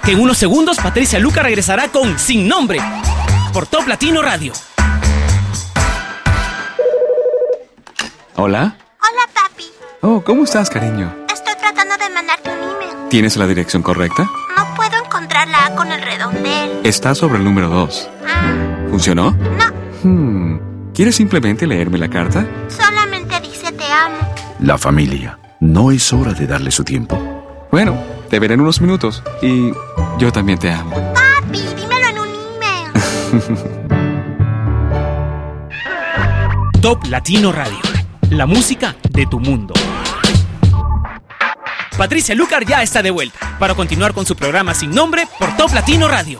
[0.06, 2.80] que en unos segundos Patricia Luca regresará con Sin Nombre
[3.52, 4.54] por Top Latino Radio.
[8.38, 8.78] Hola.
[9.02, 9.66] Hola, papi.
[10.02, 11.14] Oh, ¿cómo estás, cariño?
[11.34, 13.10] Estoy tratando de mandarte un email.
[13.10, 14.24] ¿Tienes la dirección correcta?
[14.56, 16.80] No puedo encontrar la A con el redondel.
[16.86, 18.10] Está sobre el número 2.
[18.26, 18.88] Ah.
[18.90, 19.32] ¿Funcionó?
[19.32, 20.10] No.
[20.10, 20.94] Hmm.
[20.94, 22.46] ¿Quieres simplemente leerme la carta?
[22.70, 24.16] Solamente dice te amo.
[24.62, 25.38] La familia.
[25.60, 27.68] No es hora de darle su tiempo.
[27.70, 27.98] Bueno,
[28.30, 29.72] te veré en unos minutos y
[30.18, 30.96] yo también te amo.
[31.14, 33.82] Papi, dímelo en un email.
[36.82, 37.80] Top Latino Radio.
[38.30, 39.74] La música de tu mundo.
[41.98, 45.74] Patricia Lucar ya está de vuelta para continuar con su programa sin nombre por Top
[45.74, 46.40] Latino Radio.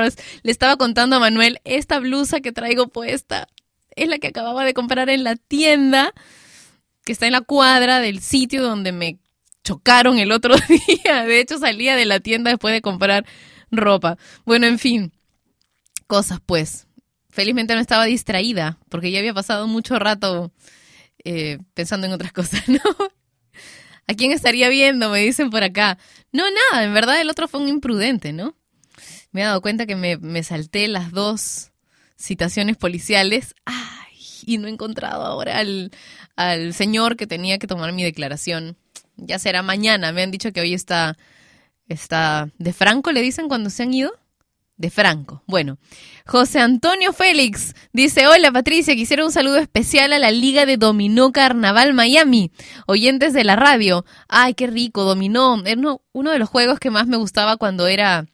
[0.00, 3.48] Le estaba contando a Manuel, esta blusa que traigo puesta
[3.96, 6.12] es la que acababa de comprar en la tienda
[7.04, 9.18] que está en la cuadra del sitio donde me
[9.62, 10.54] chocaron el otro
[11.04, 11.24] día.
[11.24, 13.26] De hecho, salía de la tienda después de comprar
[13.70, 14.16] ropa.
[14.44, 15.12] Bueno, en fin,
[16.06, 16.86] cosas pues.
[17.30, 20.52] Felizmente no estaba distraída porque ya había pasado mucho rato
[21.24, 22.80] eh, pensando en otras cosas, ¿no?
[24.06, 25.10] ¿A quién estaría viendo?
[25.10, 25.98] Me dicen por acá.
[26.30, 28.54] No, nada, en verdad el otro fue un imprudente, ¿no?
[29.34, 31.72] me he dado cuenta que me, salté las dos
[32.16, 33.54] citaciones policiales.
[33.66, 34.16] ¡Ay!
[34.46, 35.90] Y no he encontrado ahora al,
[36.36, 38.76] al señor que tenía que tomar mi declaración.
[39.16, 40.12] Ya será mañana.
[40.12, 41.18] Me han dicho que hoy está.
[41.88, 44.12] está ¿De Franco le dicen cuando se han ido?
[44.76, 45.42] de Franco.
[45.46, 45.78] Bueno,
[46.26, 51.32] José Antonio Félix dice, hola Patricia, quisiera un saludo especial a la Liga de Dominó
[51.32, 52.50] Carnaval Miami,
[52.86, 54.04] oyentes de la radio.
[54.28, 55.62] Ay, qué rico, dominó.
[55.64, 55.80] Era
[56.12, 58.26] uno, de los juegos que más me gustaba cuando era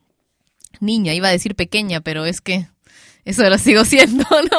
[0.78, 2.68] niña, iba a decir pequeña, pero es que
[3.24, 4.59] eso lo sigo siendo, ¿no?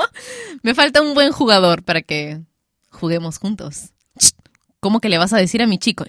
[0.63, 2.41] Me falta un buen jugador para que
[2.89, 3.91] juguemos juntos.
[4.79, 6.05] ¿Cómo que le vas a decir a mi chico?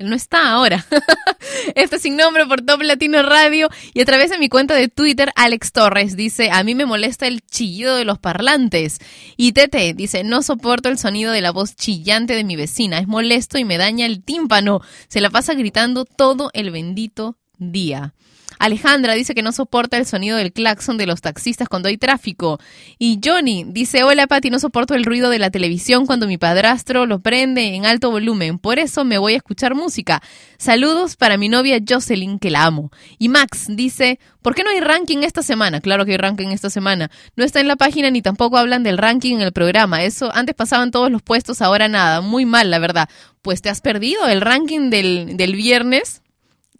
[0.00, 0.86] Él no está ahora.
[1.74, 4.88] Esto es sin nombre por Top Latino Radio y a través de mi cuenta de
[4.88, 8.98] Twitter, Alex Torres dice, a mí me molesta el chillido de los parlantes.
[9.36, 13.08] Y Tete dice, no soporto el sonido de la voz chillante de mi vecina, es
[13.08, 14.80] molesto y me daña el tímpano.
[15.08, 18.14] Se la pasa gritando todo el bendito día.
[18.60, 22.60] Alejandra dice que no soporta el sonido del claxon de los taxistas cuando hay tráfico.
[22.98, 27.06] Y Johnny dice, hola Pati, no soporto el ruido de la televisión cuando mi padrastro
[27.06, 28.58] lo prende en alto volumen.
[28.58, 30.22] Por eso me voy a escuchar música.
[30.58, 32.90] Saludos para mi novia Jocelyn, que la amo.
[33.18, 35.80] Y Max dice, ¿por qué no hay ranking esta semana?
[35.80, 37.10] Claro que hay ranking esta semana.
[37.36, 40.04] No está en la página ni tampoco hablan del ranking en el programa.
[40.04, 42.20] Eso, antes pasaban todos los puestos, ahora nada.
[42.20, 43.08] Muy mal, la verdad.
[43.40, 46.20] Pues te has perdido el ranking del, del viernes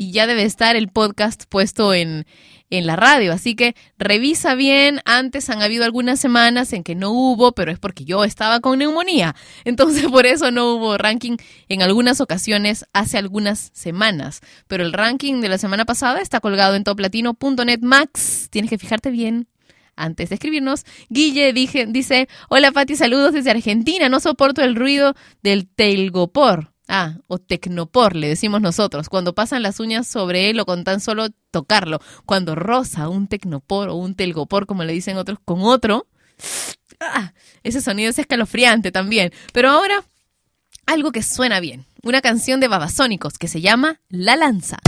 [0.01, 2.25] y ya debe estar el podcast puesto en,
[2.71, 3.35] en la radio.
[3.35, 5.03] Así que revisa bien.
[5.05, 8.79] Antes han habido algunas semanas en que no hubo, pero es porque yo estaba con
[8.79, 9.37] neumonía.
[9.65, 11.37] Entonces por eso no hubo ranking
[11.69, 14.41] en algunas ocasiones hace algunas semanas.
[14.69, 18.49] Pero el ranking de la semana pasada está colgado en toplatino.net max.
[18.49, 19.49] Tienes que fijarte bien.
[19.97, 25.15] Antes de escribirnos, Guille dije, dice, hola Pati, saludos desde Argentina, no soporto el ruido
[25.43, 26.70] del telgopor.
[26.93, 31.01] Ah, o tecnopor, le decimos nosotros, cuando pasan las uñas sobre él o con tan
[31.01, 32.01] solo tocarlo.
[32.27, 36.09] Cuando roza un tecnopor o un telgopor, como le dicen otros, con otro,
[36.99, 39.33] ah, ese sonido es escalofriante también.
[39.53, 40.03] Pero ahora,
[40.85, 41.87] algo que suena bien.
[42.03, 44.79] Una canción de Babasónicos que se llama La Lanza.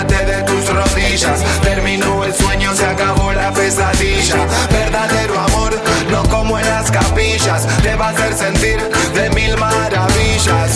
[0.00, 1.40] de tus rodillas.
[1.62, 4.36] Terminó el sueño, se acabó la pesadilla.
[4.70, 5.74] Verdadero amor,
[6.10, 7.66] no como en las capillas.
[7.82, 8.78] Te va a hacer sentir
[9.14, 10.70] de mil maravillas.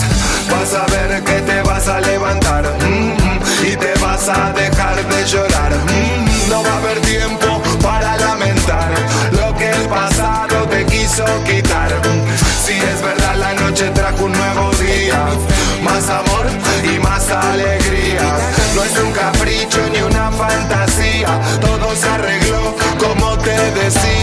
[0.51, 5.25] Vas a ver que te vas a levantar mm, y te vas a dejar de
[5.25, 5.71] llorar.
[5.73, 6.49] Mm.
[6.49, 8.89] No va a haber tiempo para lamentar
[9.31, 11.89] lo que el pasado te quiso quitar.
[12.63, 15.25] Si es verdad, la noche trajo un nuevo día.
[15.83, 16.36] Más amor
[16.93, 18.37] y más alegría.
[18.75, 24.16] No es un capricho ni una fantasía, todo se arregló como te decía.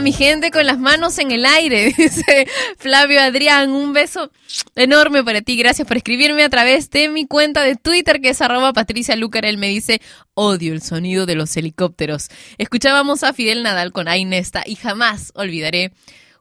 [0.00, 2.46] mi gente con las manos en el aire, dice
[2.78, 3.70] Flavio Adrián.
[3.70, 4.30] Un beso
[4.74, 5.56] enorme para ti.
[5.56, 9.58] Gracias por escribirme a través de mi cuenta de Twitter, que es arroba Patricia Lucarel.
[9.58, 10.00] Me dice,
[10.34, 12.28] odio el sonido de los helicópteros.
[12.58, 15.92] Escuchábamos a Fidel Nadal con Ainesta y jamás olvidaré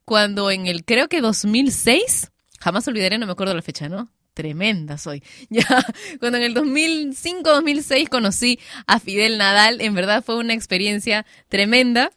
[0.06, 4.10] cuando en el, creo que 2006, jamás olvidaré, no me acuerdo la fecha, ¿no?
[4.40, 5.22] tremenda soy.
[5.49, 5.86] Ya
[6.19, 12.11] cuando en el 2005-2006 conocí a Fidel Nadal, en verdad fue una experiencia tremenda.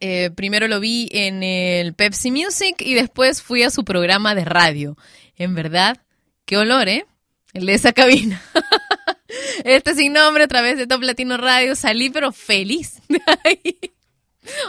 [0.00, 4.46] Eh, primero lo vi en el Pepsi Music y después fui a su programa de
[4.46, 4.96] radio.
[5.36, 5.98] En verdad,
[6.46, 7.06] qué olor, ¿eh?
[7.52, 8.42] El de esa cabina.
[9.64, 11.76] Este sin nombre a través de Top Latino Radio.
[11.76, 13.78] Salí pero feliz de ahí.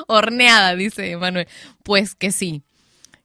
[0.08, 1.48] Horneada, dice Manuel.
[1.84, 2.62] Pues que sí,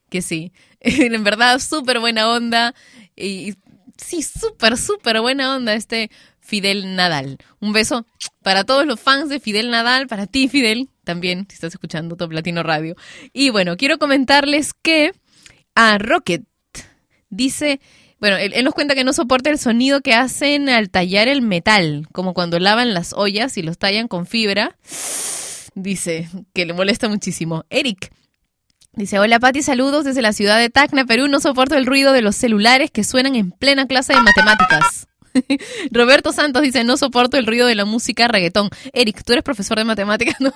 [0.08, 0.52] que sí.
[0.80, 2.74] En verdad, súper buena onda.
[3.16, 3.54] Y
[3.96, 6.10] sí, súper, súper buena onda este
[6.46, 7.38] Fidel Nadal.
[7.60, 8.06] Un beso
[8.42, 12.32] para todos los fans de Fidel Nadal, para ti, Fidel, también, si estás escuchando Top
[12.32, 12.94] Latino Radio.
[13.32, 15.12] Y bueno, quiero comentarles que
[15.74, 16.44] a Rocket
[17.28, 17.80] dice,
[18.20, 21.42] bueno, él, él nos cuenta que no soporta el sonido que hacen al tallar el
[21.42, 24.76] metal, como cuando lavan las ollas y los tallan con fibra.
[25.74, 27.64] Dice que le molesta muchísimo.
[27.68, 28.12] Eric
[28.96, 31.28] Dice, hola Pati, saludos desde la ciudad de Tacna, Perú.
[31.28, 35.06] No soporto el ruido de los celulares que suenan en plena clase de matemáticas.
[35.90, 38.70] Roberto Santos dice, no soporto el ruido de la música reggaetón.
[38.92, 40.52] Eric, tú eres profesor de matemáticas, ¿no?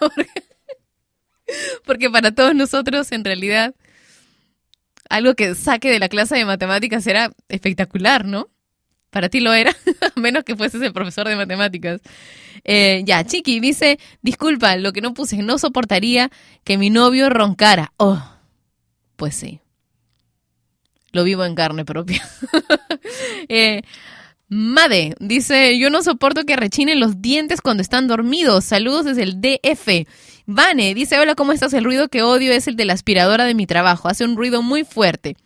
[1.84, 3.74] Porque, para todos nosotros, en realidad,
[5.08, 8.48] algo que saque de la clase de matemáticas era espectacular, ¿no?
[9.10, 9.74] Para ti lo era,
[10.16, 12.00] a menos que fueses el profesor de matemáticas.
[12.62, 16.30] Eh, ya, Chiqui dice, disculpa, lo que no puse, no soportaría
[16.62, 17.92] que mi novio roncara.
[17.96, 18.22] Oh,
[19.16, 19.60] pues sí.
[21.12, 22.26] Lo vivo en carne propia.
[23.48, 23.82] Eh,
[24.50, 28.64] Made dice, yo no soporto que rechinen los dientes cuando están dormidos.
[28.64, 30.08] Saludos desde el DF.
[30.46, 31.72] Vane dice, hola, ¿cómo estás?
[31.72, 34.08] El ruido que odio es el de la aspiradora de mi trabajo.
[34.08, 35.36] Hace un ruido muy fuerte.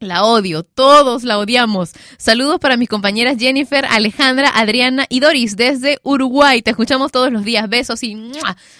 [0.00, 1.92] La odio, todos la odiamos.
[2.18, 6.60] Saludos para mis compañeras Jennifer, Alejandra, Adriana y Doris desde Uruguay.
[6.60, 7.68] Te escuchamos todos los días.
[7.68, 8.32] Besos y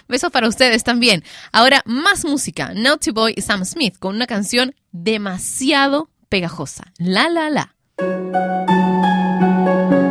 [0.09, 1.23] besos para ustedes también.
[1.53, 2.73] Ahora más música.
[2.75, 6.93] Naughty Boy Sam Smith con una canción demasiado pegajosa.
[6.99, 8.94] La la la.
[9.65, 10.04] thank you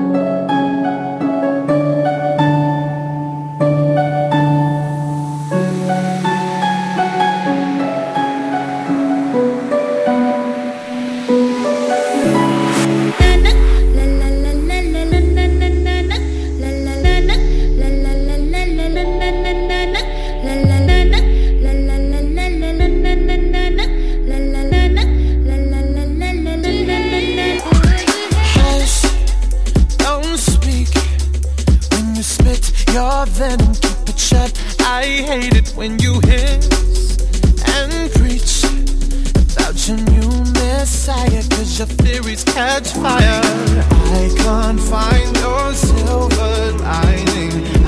[33.25, 33.73] your venom.
[33.75, 34.51] Keep it shut.
[34.79, 37.17] I hate it when you hiss
[37.75, 38.63] and preach
[39.55, 41.43] about your new messiah.
[41.49, 43.41] Cause your theories catch fire.
[44.19, 47.82] I can't find your silver lining.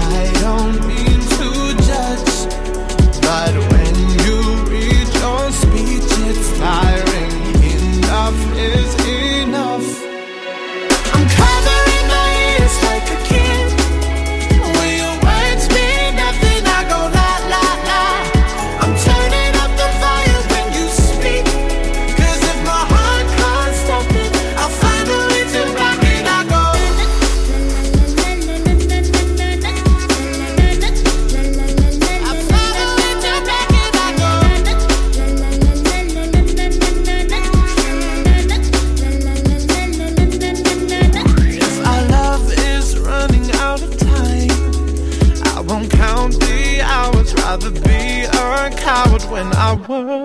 [49.90, 50.24] Our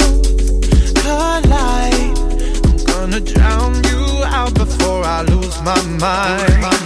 [0.95, 2.19] collide.
[2.65, 6.80] I'm gonna drown you out before I lose my mind.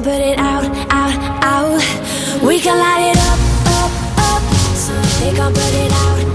[0.00, 2.42] Can't put it out, out, out.
[2.46, 3.38] We can light it up,
[3.82, 6.27] up, up, so they can't put it out.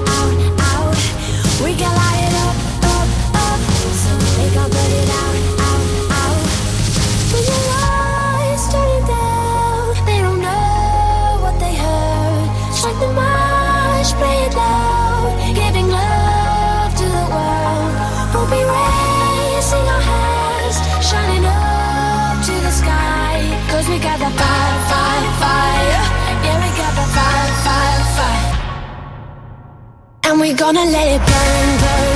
[30.43, 32.12] We're gonna let it burn, burn,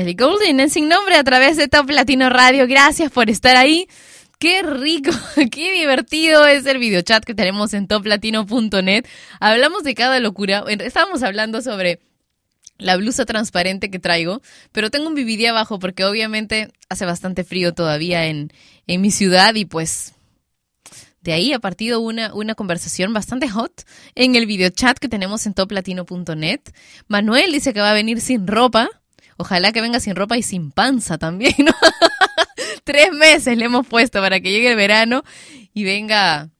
[0.00, 2.66] El Golden en sin nombre a través de Top Latino Radio.
[2.66, 3.86] Gracias por estar ahí.
[4.38, 5.10] Qué rico,
[5.50, 9.04] qué divertido es el videochat que tenemos en toplatino.net.
[9.40, 10.64] Hablamos de cada locura.
[10.68, 12.00] Estábamos hablando sobre
[12.78, 14.40] la blusa transparente que traigo,
[14.72, 18.54] pero tengo un BBD abajo porque obviamente hace bastante frío todavía en,
[18.86, 20.14] en mi ciudad y pues
[21.20, 23.82] de ahí ha partido una, una conversación bastante hot
[24.14, 26.60] en el videochat que tenemos en toplatino.net.
[27.06, 28.88] Manuel dice que va a venir sin ropa.
[29.40, 31.72] Ojalá que venga sin ropa y sin panza también, ¿no?
[32.84, 35.24] Tres meses le hemos puesto para que llegue el verano
[35.72, 36.50] y venga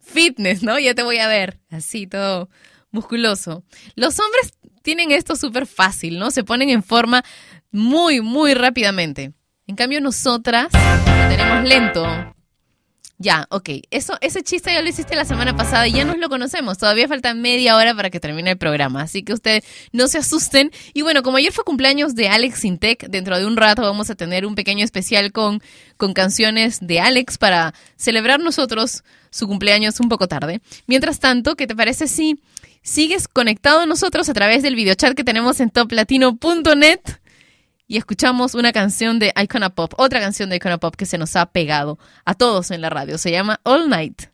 [0.00, 0.76] fitness, ¿no?
[0.80, 2.50] Ya te voy a ver, así todo
[2.90, 3.62] musculoso.
[3.94, 4.52] Los hombres
[4.82, 6.32] tienen esto súper fácil, ¿no?
[6.32, 7.24] Se ponen en forma
[7.70, 9.32] muy, muy rápidamente.
[9.68, 12.33] En cambio, nosotras lo tenemos lento.
[13.18, 13.70] Ya, ok.
[13.90, 16.78] Eso, ese chiste ya lo hiciste la semana pasada y ya nos lo conocemos.
[16.78, 19.02] Todavía falta media hora para que termine el programa.
[19.02, 20.72] Así que ustedes no se asusten.
[20.94, 24.16] Y bueno, como ayer fue cumpleaños de Alex Sintec, dentro de un rato vamos a
[24.16, 25.62] tener un pequeño especial con,
[25.96, 30.60] con canciones de Alex para celebrar nosotros su cumpleaños un poco tarde.
[30.86, 32.40] Mientras tanto, ¿qué te parece si
[32.82, 37.00] sigues conectado a nosotros a través del videochat que tenemos en toplatino.net?
[37.86, 41.36] Y escuchamos una canción de Icona Pop, otra canción de Icona Pop que se nos
[41.36, 43.18] ha pegado a todos en la radio.
[43.18, 44.33] Se llama All Night.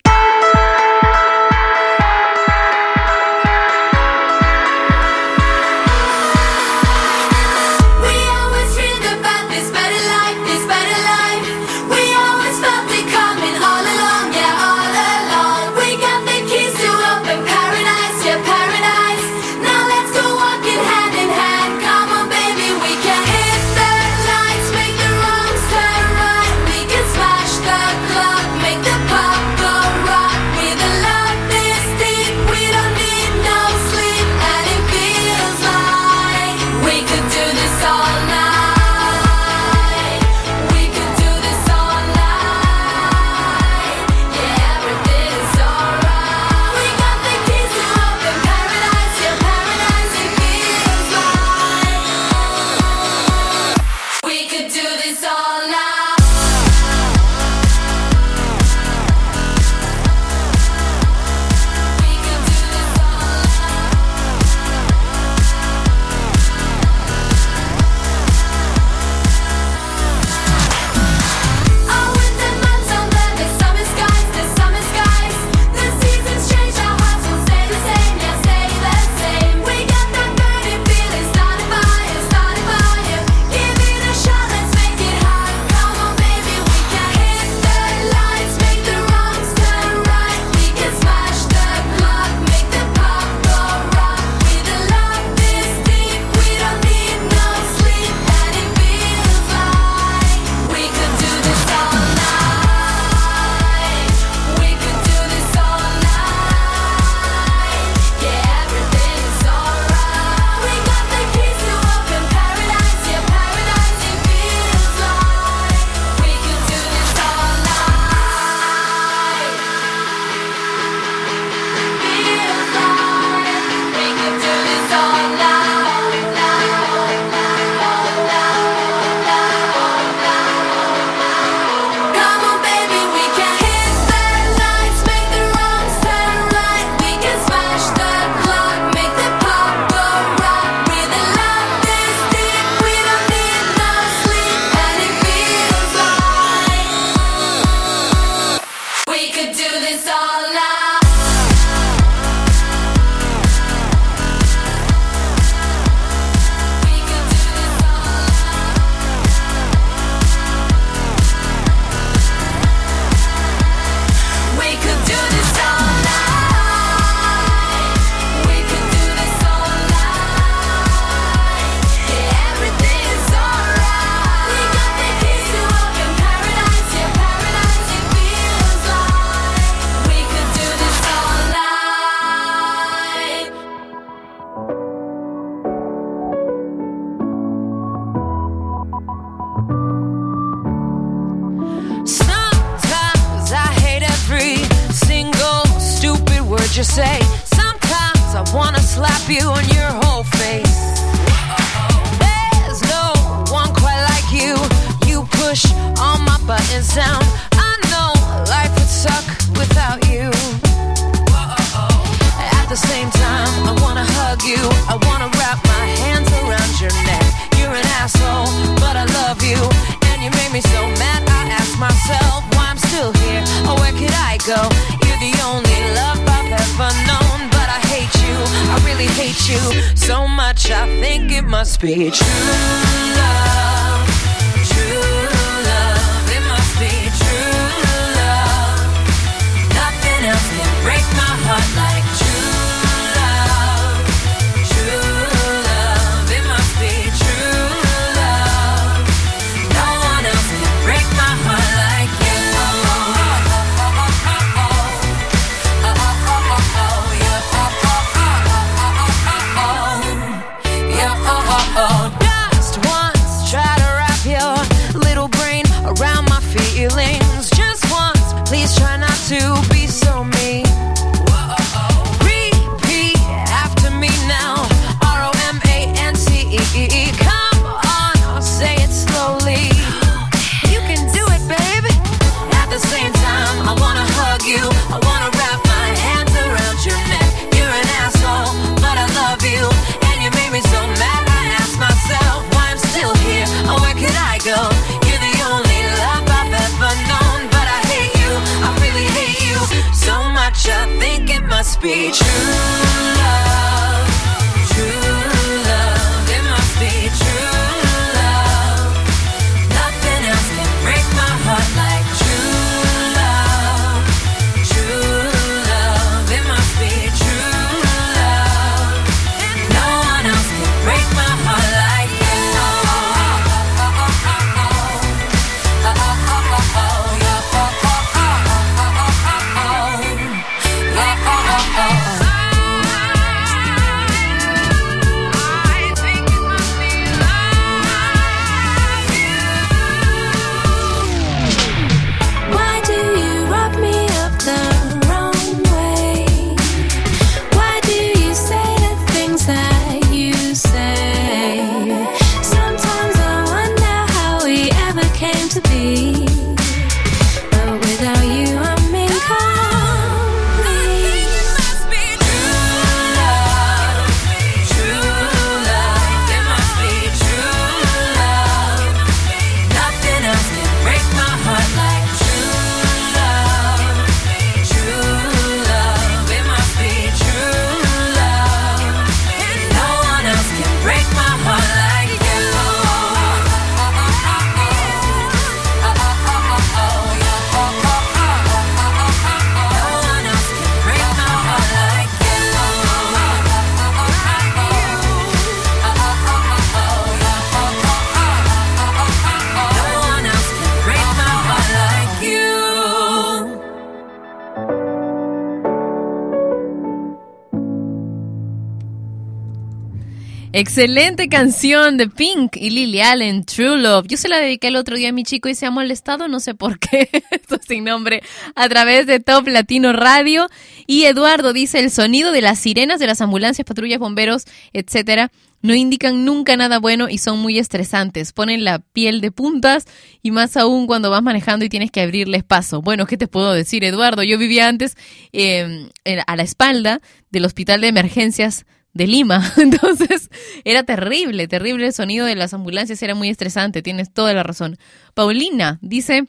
[410.60, 414.06] Excelente canción de Pink y Lily Allen, True Love.
[414.06, 416.38] Yo se la dediqué el otro día a mi chico y se ha molestado, no
[416.38, 418.22] sé por qué, esto sin nombre,
[418.54, 420.48] a través de Top Latino Radio.
[420.86, 425.32] Y Eduardo dice, el sonido de las sirenas de las ambulancias, patrullas, bomberos, etcétera,
[425.62, 428.34] no indican nunca nada bueno y son muy estresantes.
[428.34, 429.86] Ponen la piel de puntas
[430.20, 432.82] y más aún cuando vas manejando y tienes que abrirles paso.
[432.82, 434.22] Bueno, ¿qué te puedo decir, Eduardo?
[434.24, 434.98] Yo vivía antes
[435.32, 435.88] eh,
[436.26, 437.00] a la espalda
[437.30, 439.52] del hospital de emergencias de Lima.
[439.56, 440.30] Entonces
[440.64, 444.78] era terrible, terrible el sonido de las ambulancias, era muy estresante, tienes toda la razón.
[445.14, 446.28] Paulina dice,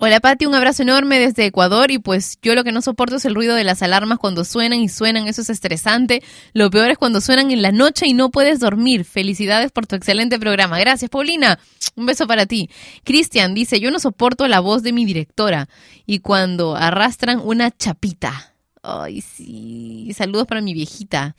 [0.00, 3.24] hola Pati, un abrazo enorme desde Ecuador y pues yo lo que no soporto es
[3.24, 6.22] el ruido de las alarmas cuando suenan y suenan, eso es estresante.
[6.52, 9.04] Lo peor es cuando suenan en la noche y no puedes dormir.
[9.04, 10.78] Felicidades por tu excelente programa.
[10.78, 11.58] Gracias, Paulina.
[11.96, 12.70] Un beso para ti.
[13.04, 15.68] Cristian dice, yo no soporto la voz de mi directora
[16.06, 18.54] y cuando arrastran una chapita.
[18.82, 20.12] Ay, sí.
[20.14, 21.36] Saludos para mi viejita.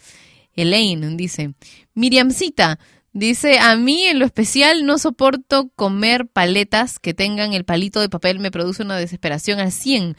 [0.55, 1.53] Elaine dice,
[1.93, 2.79] Miriamcita,
[3.13, 8.09] dice, a mí en lo especial no soporto comer paletas que tengan el palito de
[8.09, 10.15] papel, me produce una desesperación al 100.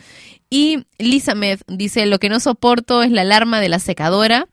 [0.51, 4.49] Y Lisa Med dice, lo que no soporto es la alarma de la secadora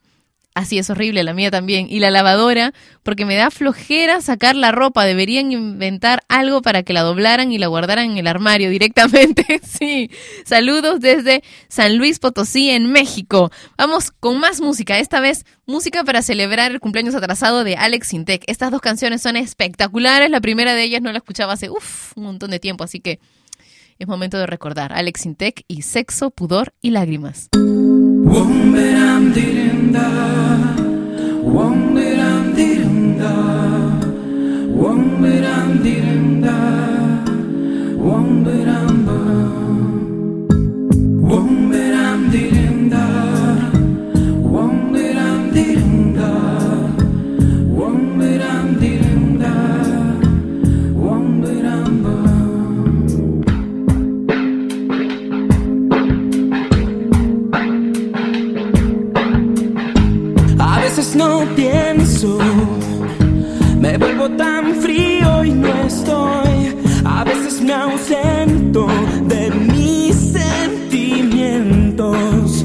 [0.54, 1.88] Así es horrible, la mía también.
[1.90, 2.72] Y la lavadora,
[3.02, 5.04] porque me da flojera sacar la ropa.
[5.04, 9.60] Deberían inventar algo para que la doblaran y la guardaran en el armario directamente.
[9.64, 10.12] sí.
[10.44, 13.50] Saludos desde San Luis Potosí, en México.
[13.76, 15.00] Vamos con más música.
[15.00, 18.44] Esta vez, música para celebrar el cumpleaños atrasado de Alex Sintek.
[18.46, 20.30] Estas dos canciones son espectaculares.
[20.30, 23.18] La primera de ellas no la escuchaba hace un montón de tiempo, así que
[23.98, 24.92] es momento de recordar.
[24.92, 27.48] Alex Sintek y Sexo, Pudor y Lágrimas.
[29.94, 30.06] வந்திருந்தா
[31.56, 33.34] ஒம்பிராந்திருந்தா
[34.88, 36.56] ஒம்பிராந்திருந்தா
[38.14, 39.18] ஒம்பிராம்பா
[41.30, 41.53] ஒம்பி
[61.14, 62.38] no pienso,
[63.78, 66.74] me vuelvo tan frío y no estoy.
[67.04, 68.86] A veces me ausento
[69.26, 72.64] de mis sentimientos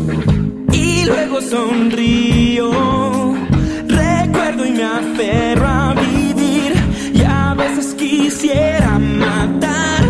[0.71, 2.71] y luego sonrío.
[3.87, 6.73] Recuerdo y me aferro a vivir
[7.13, 10.03] y a veces quisiera matar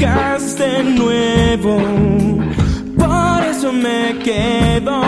[0.00, 1.76] de nuevo.
[2.96, 5.02] Por eso me quedo,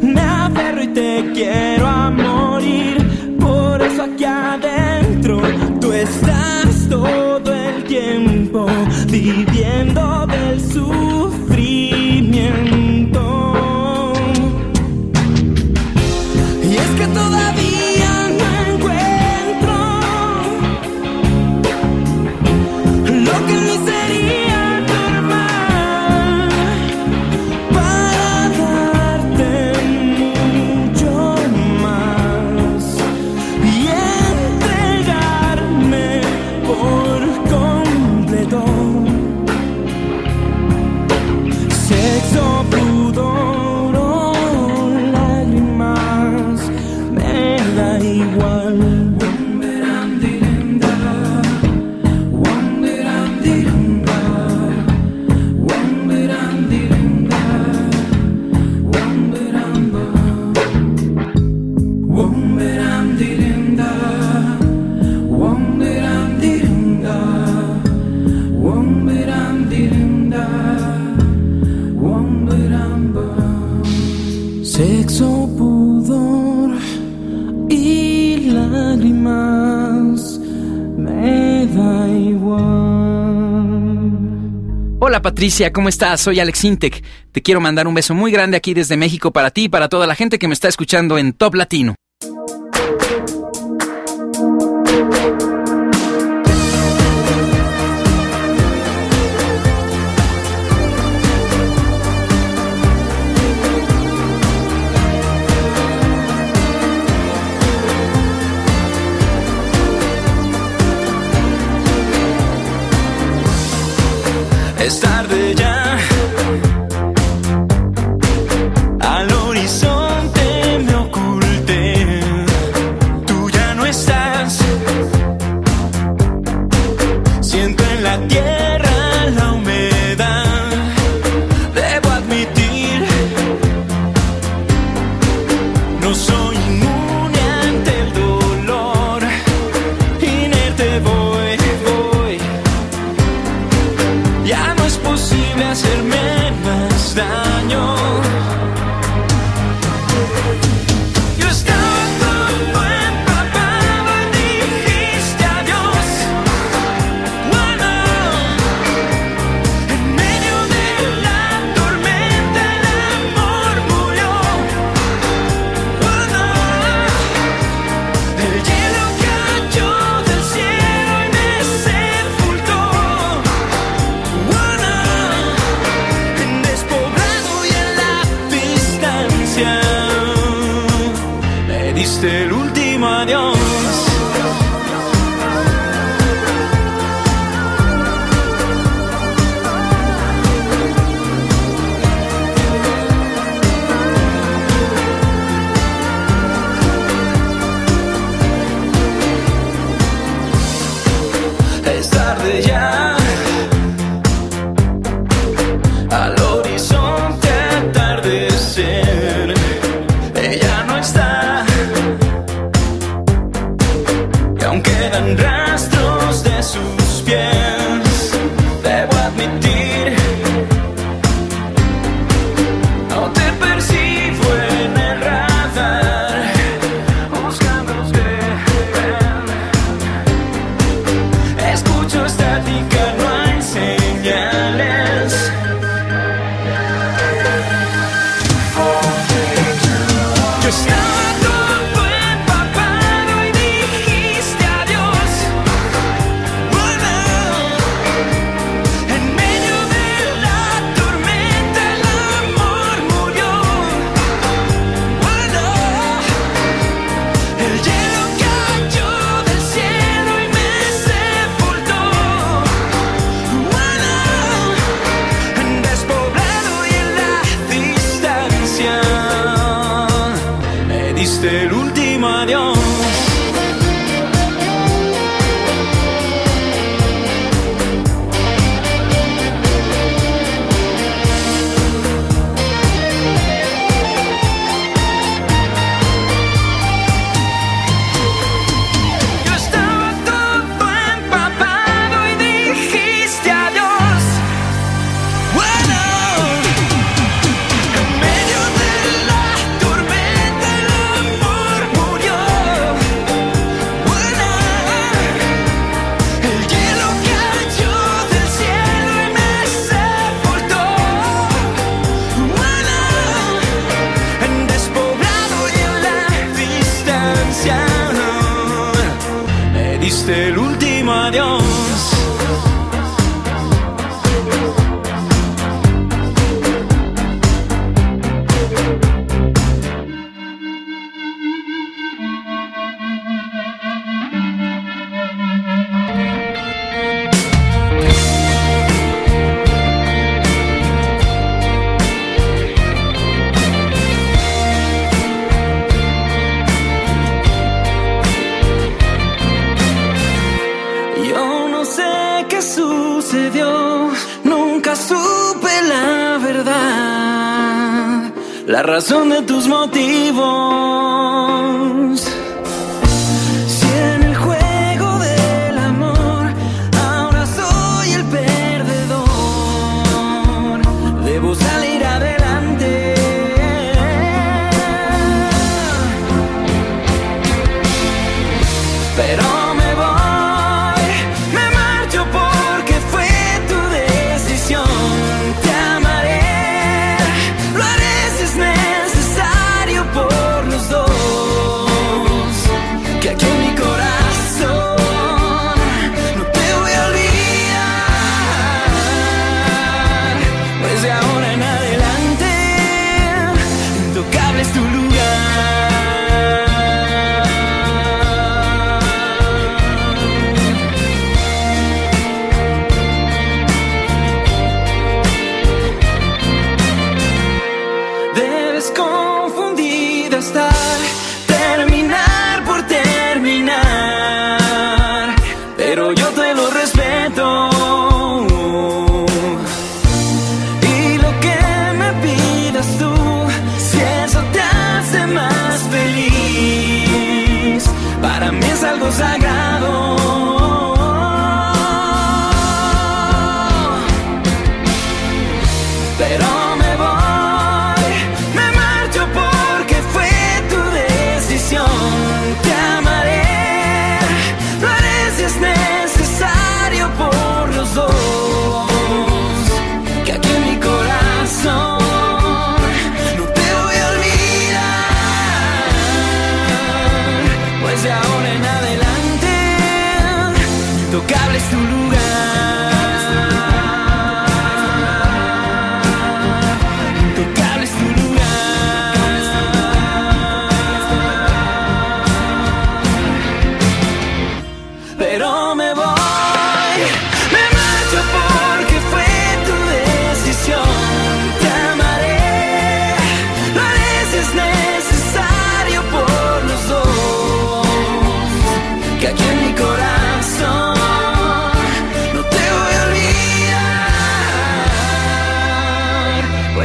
[0.00, 3.36] me aferro y te quiero a morir.
[3.38, 5.42] Por eso aquí adentro
[5.78, 8.66] tú estás todo el tiempo
[9.08, 10.21] viviendo
[85.22, 86.20] Patricia, ¿cómo estás?
[86.20, 87.02] Soy Alex Intec.
[87.30, 90.06] Te quiero mandar un beso muy grande aquí desde México para ti y para toda
[90.06, 91.94] la gente que me está escuchando en Top Latino.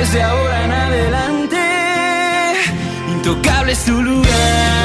[0.07, 1.57] Pues de ahora en adelante,
[3.09, 4.76] intocable es tu lugar.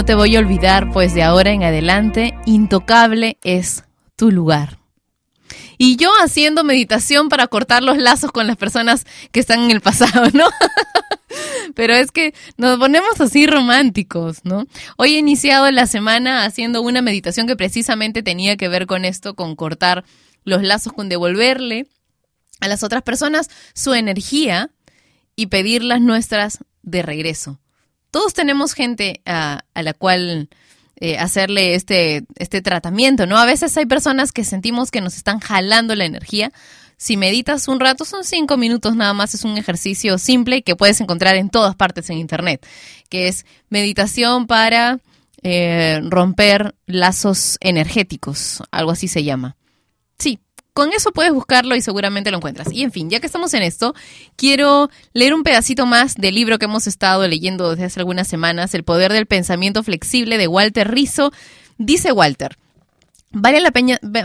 [0.00, 3.84] No te voy a olvidar, pues de ahora en adelante, intocable es
[4.16, 4.78] tu lugar.
[5.76, 9.82] Y yo haciendo meditación para cortar los lazos con las personas que están en el
[9.82, 10.46] pasado, ¿no?
[11.74, 14.64] Pero es que nos ponemos así románticos, ¿no?
[14.96, 19.34] Hoy he iniciado la semana haciendo una meditación que precisamente tenía que ver con esto,
[19.34, 20.06] con cortar
[20.44, 21.88] los lazos, con devolverle
[22.60, 24.70] a las otras personas su energía
[25.36, 27.60] y pedir las nuestras de regreso.
[28.10, 30.48] Todos tenemos gente a, a la cual
[31.02, 33.38] eh, hacerle este, este tratamiento, ¿no?
[33.38, 36.52] A veces hay personas que sentimos que nos están jalando la energía.
[36.98, 41.00] Si meditas un rato, son cinco minutos nada más, es un ejercicio simple que puedes
[41.00, 42.66] encontrar en todas partes en Internet,
[43.08, 44.98] que es meditación para
[45.42, 49.56] eh, romper lazos energéticos, algo así se llama.
[50.18, 50.38] Sí,
[50.80, 52.72] con eso puedes buscarlo y seguramente lo encuentras.
[52.72, 53.94] Y en fin, ya que estamos en esto,
[54.34, 58.72] quiero leer un pedacito más del libro que hemos estado leyendo desde hace algunas semanas,
[58.72, 61.32] El poder del pensamiento flexible de Walter Rizzo.
[61.76, 62.56] Dice Walter,
[63.32, 63.72] Vale la,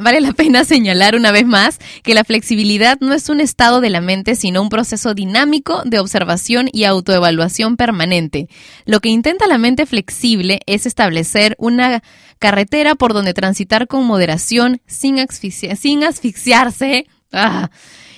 [0.01, 3.91] vale la pena señalar una vez más que la flexibilidad no es un estado de
[3.91, 8.47] la mente, sino un proceso dinámico de observación y autoevaluación permanente.
[8.85, 12.01] Lo que intenta la mente flexible es establecer una
[12.39, 17.05] carretera por donde transitar con moderación, sin, sin asfixiarse.
[17.31, 17.69] ah,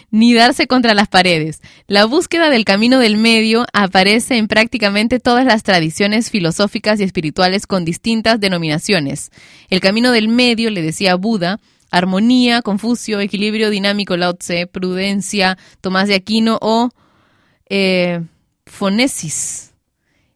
[0.10, 1.62] ni darse contra las paredes.
[1.88, 7.68] La búsqueda del camino del medio aparece en prácticamente todas las tradiciones filosóficas y espirituales
[7.68, 9.32] con distintas denominaciones.
[9.70, 11.60] El camino del medio, le decía Buda,
[11.92, 16.90] armonía, Confucio, equilibrio dinámico, Lao Tse, prudencia, Tomás de Aquino o
[17.70, 18.22] eh,
[18.66, 19.74] fonesis,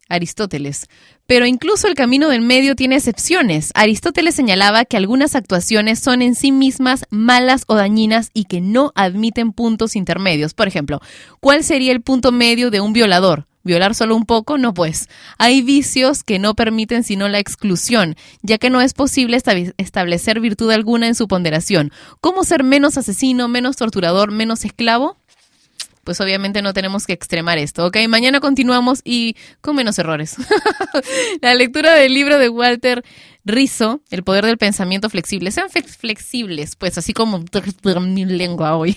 [0.09, 0.87] Aristóteles.
[1.31, 3.71] Pero incluso el camino del medio tiene excepciones.
[3.73, 8.91] Aristóteles señalaba que algunas actuaciones son en sí mismas malas o dañinas y que no
[8.95, 10.53] admiten puntos intermedios.
[10.53, 10.99] Por ejemplo,
[11.39, 13.47] ¿cuál sería el punto medio de un violador?
[13.63, 14.57] ¿Violar solo un poco?
[14.57, 15.07] No, pues.
[15.37, 19.41] Hay vicios que no permiten sino la exclusión, ya que no es posible
[19.77, 21.93] establecer virtud alguna en su ponderación.
[22.19, 25.15] ¿Cómo ser menos asesino, menos torturador, menos esclavo?
[26.03, 27.97] Pues obviamente no tenemos que extremar esto, ¿ok?
[28.09, 30.35] Mañana continuamos y con menos errores.
[31.41, 33.03] la lectura del libro de Walter
[33.43, 35.51] Rizzo, El poder del pensamiento flexible.
[35.51, 37.43] Sean flex- flexibles, pues así como
[38.01, 38.95] mi lengua hoy.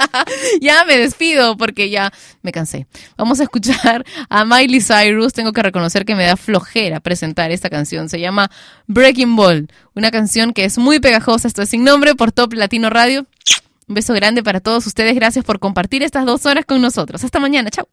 [0.60, 2.12] ya me despido porque ya
[2.42, 2.86] me cansé.
[3.16, 5.32] Vamos a escuchar a Miley Cyrus.
[5.32, 8.08] Tengo que reconocer que me da flojera presentar esta canción.
[8.08, 8.50] Se llama
[8.86, 11.48] Breaking Ball, una canción que es muy pegajosa.
[11.48, 13.26] Esto es sin nombre por Top Latino Radio.
[13.90, 15.16] Un beso grande para todos ustedes.
[15.16, 17.24] Gracias por compartir estas dos horas con nosotros.
[17.24, 17.70] Hasta mañana.
[17.70, 17.88] Chao.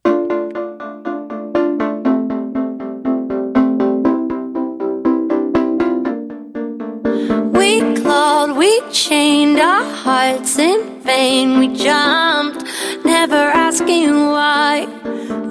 [7.52, 11.58] We clawed, we chained our hearts in vain.
[11.58, 12.64] We jumped,
[13.04, 14.88] never asking why.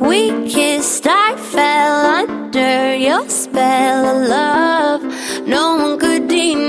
[0.01, 5.02] We kissed, I fell under your spell of love.
[5.44, 6.65] No one could deny.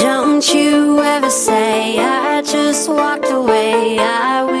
[0.00, 3.98] Don't you ever say I just walked away.
[3.98, 4.59] I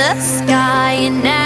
[0.00, 1.39] the sky, and now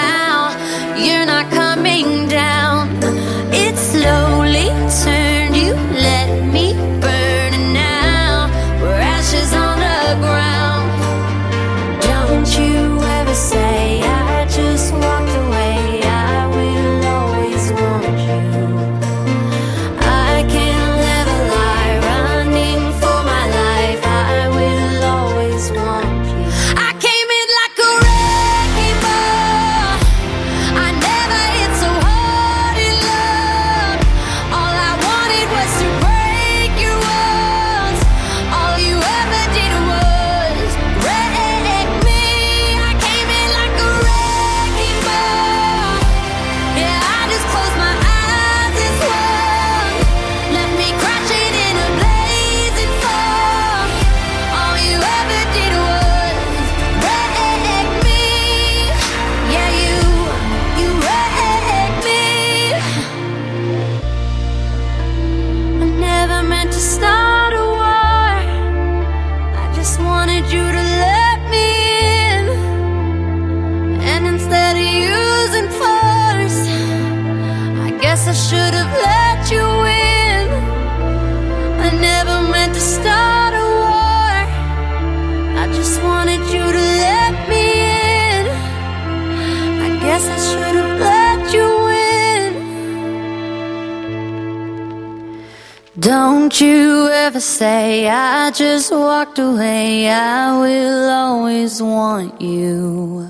[96.55, 100.09] Don't you ever say I just walked away.
[100.09, 103.24] I will always want you.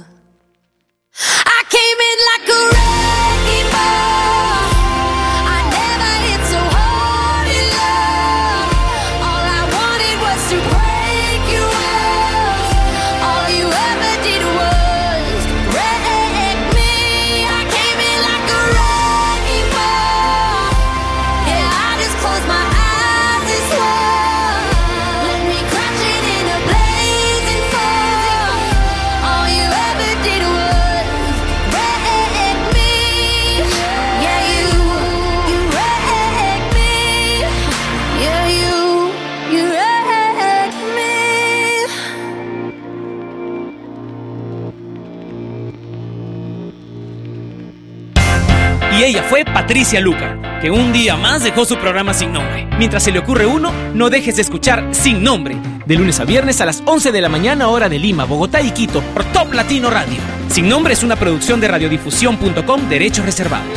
[49.34, 52.68] Fue Patricia Luca, que un día más dejó su programa sin nombre.
[52.78, 56.60] Mientras se le ocurre uno, no dejes de escuchar Sin Nombre, de lunes a viernes
[56.60, 59.90] a las 11 de la mañana hora de Lima, Bogotá y Quito, por Top Latino
[59.90, 60.18] Radio.
[60.46, 63.76] Sin Nombre es una producción de radiodifusión.com, derechos reservados.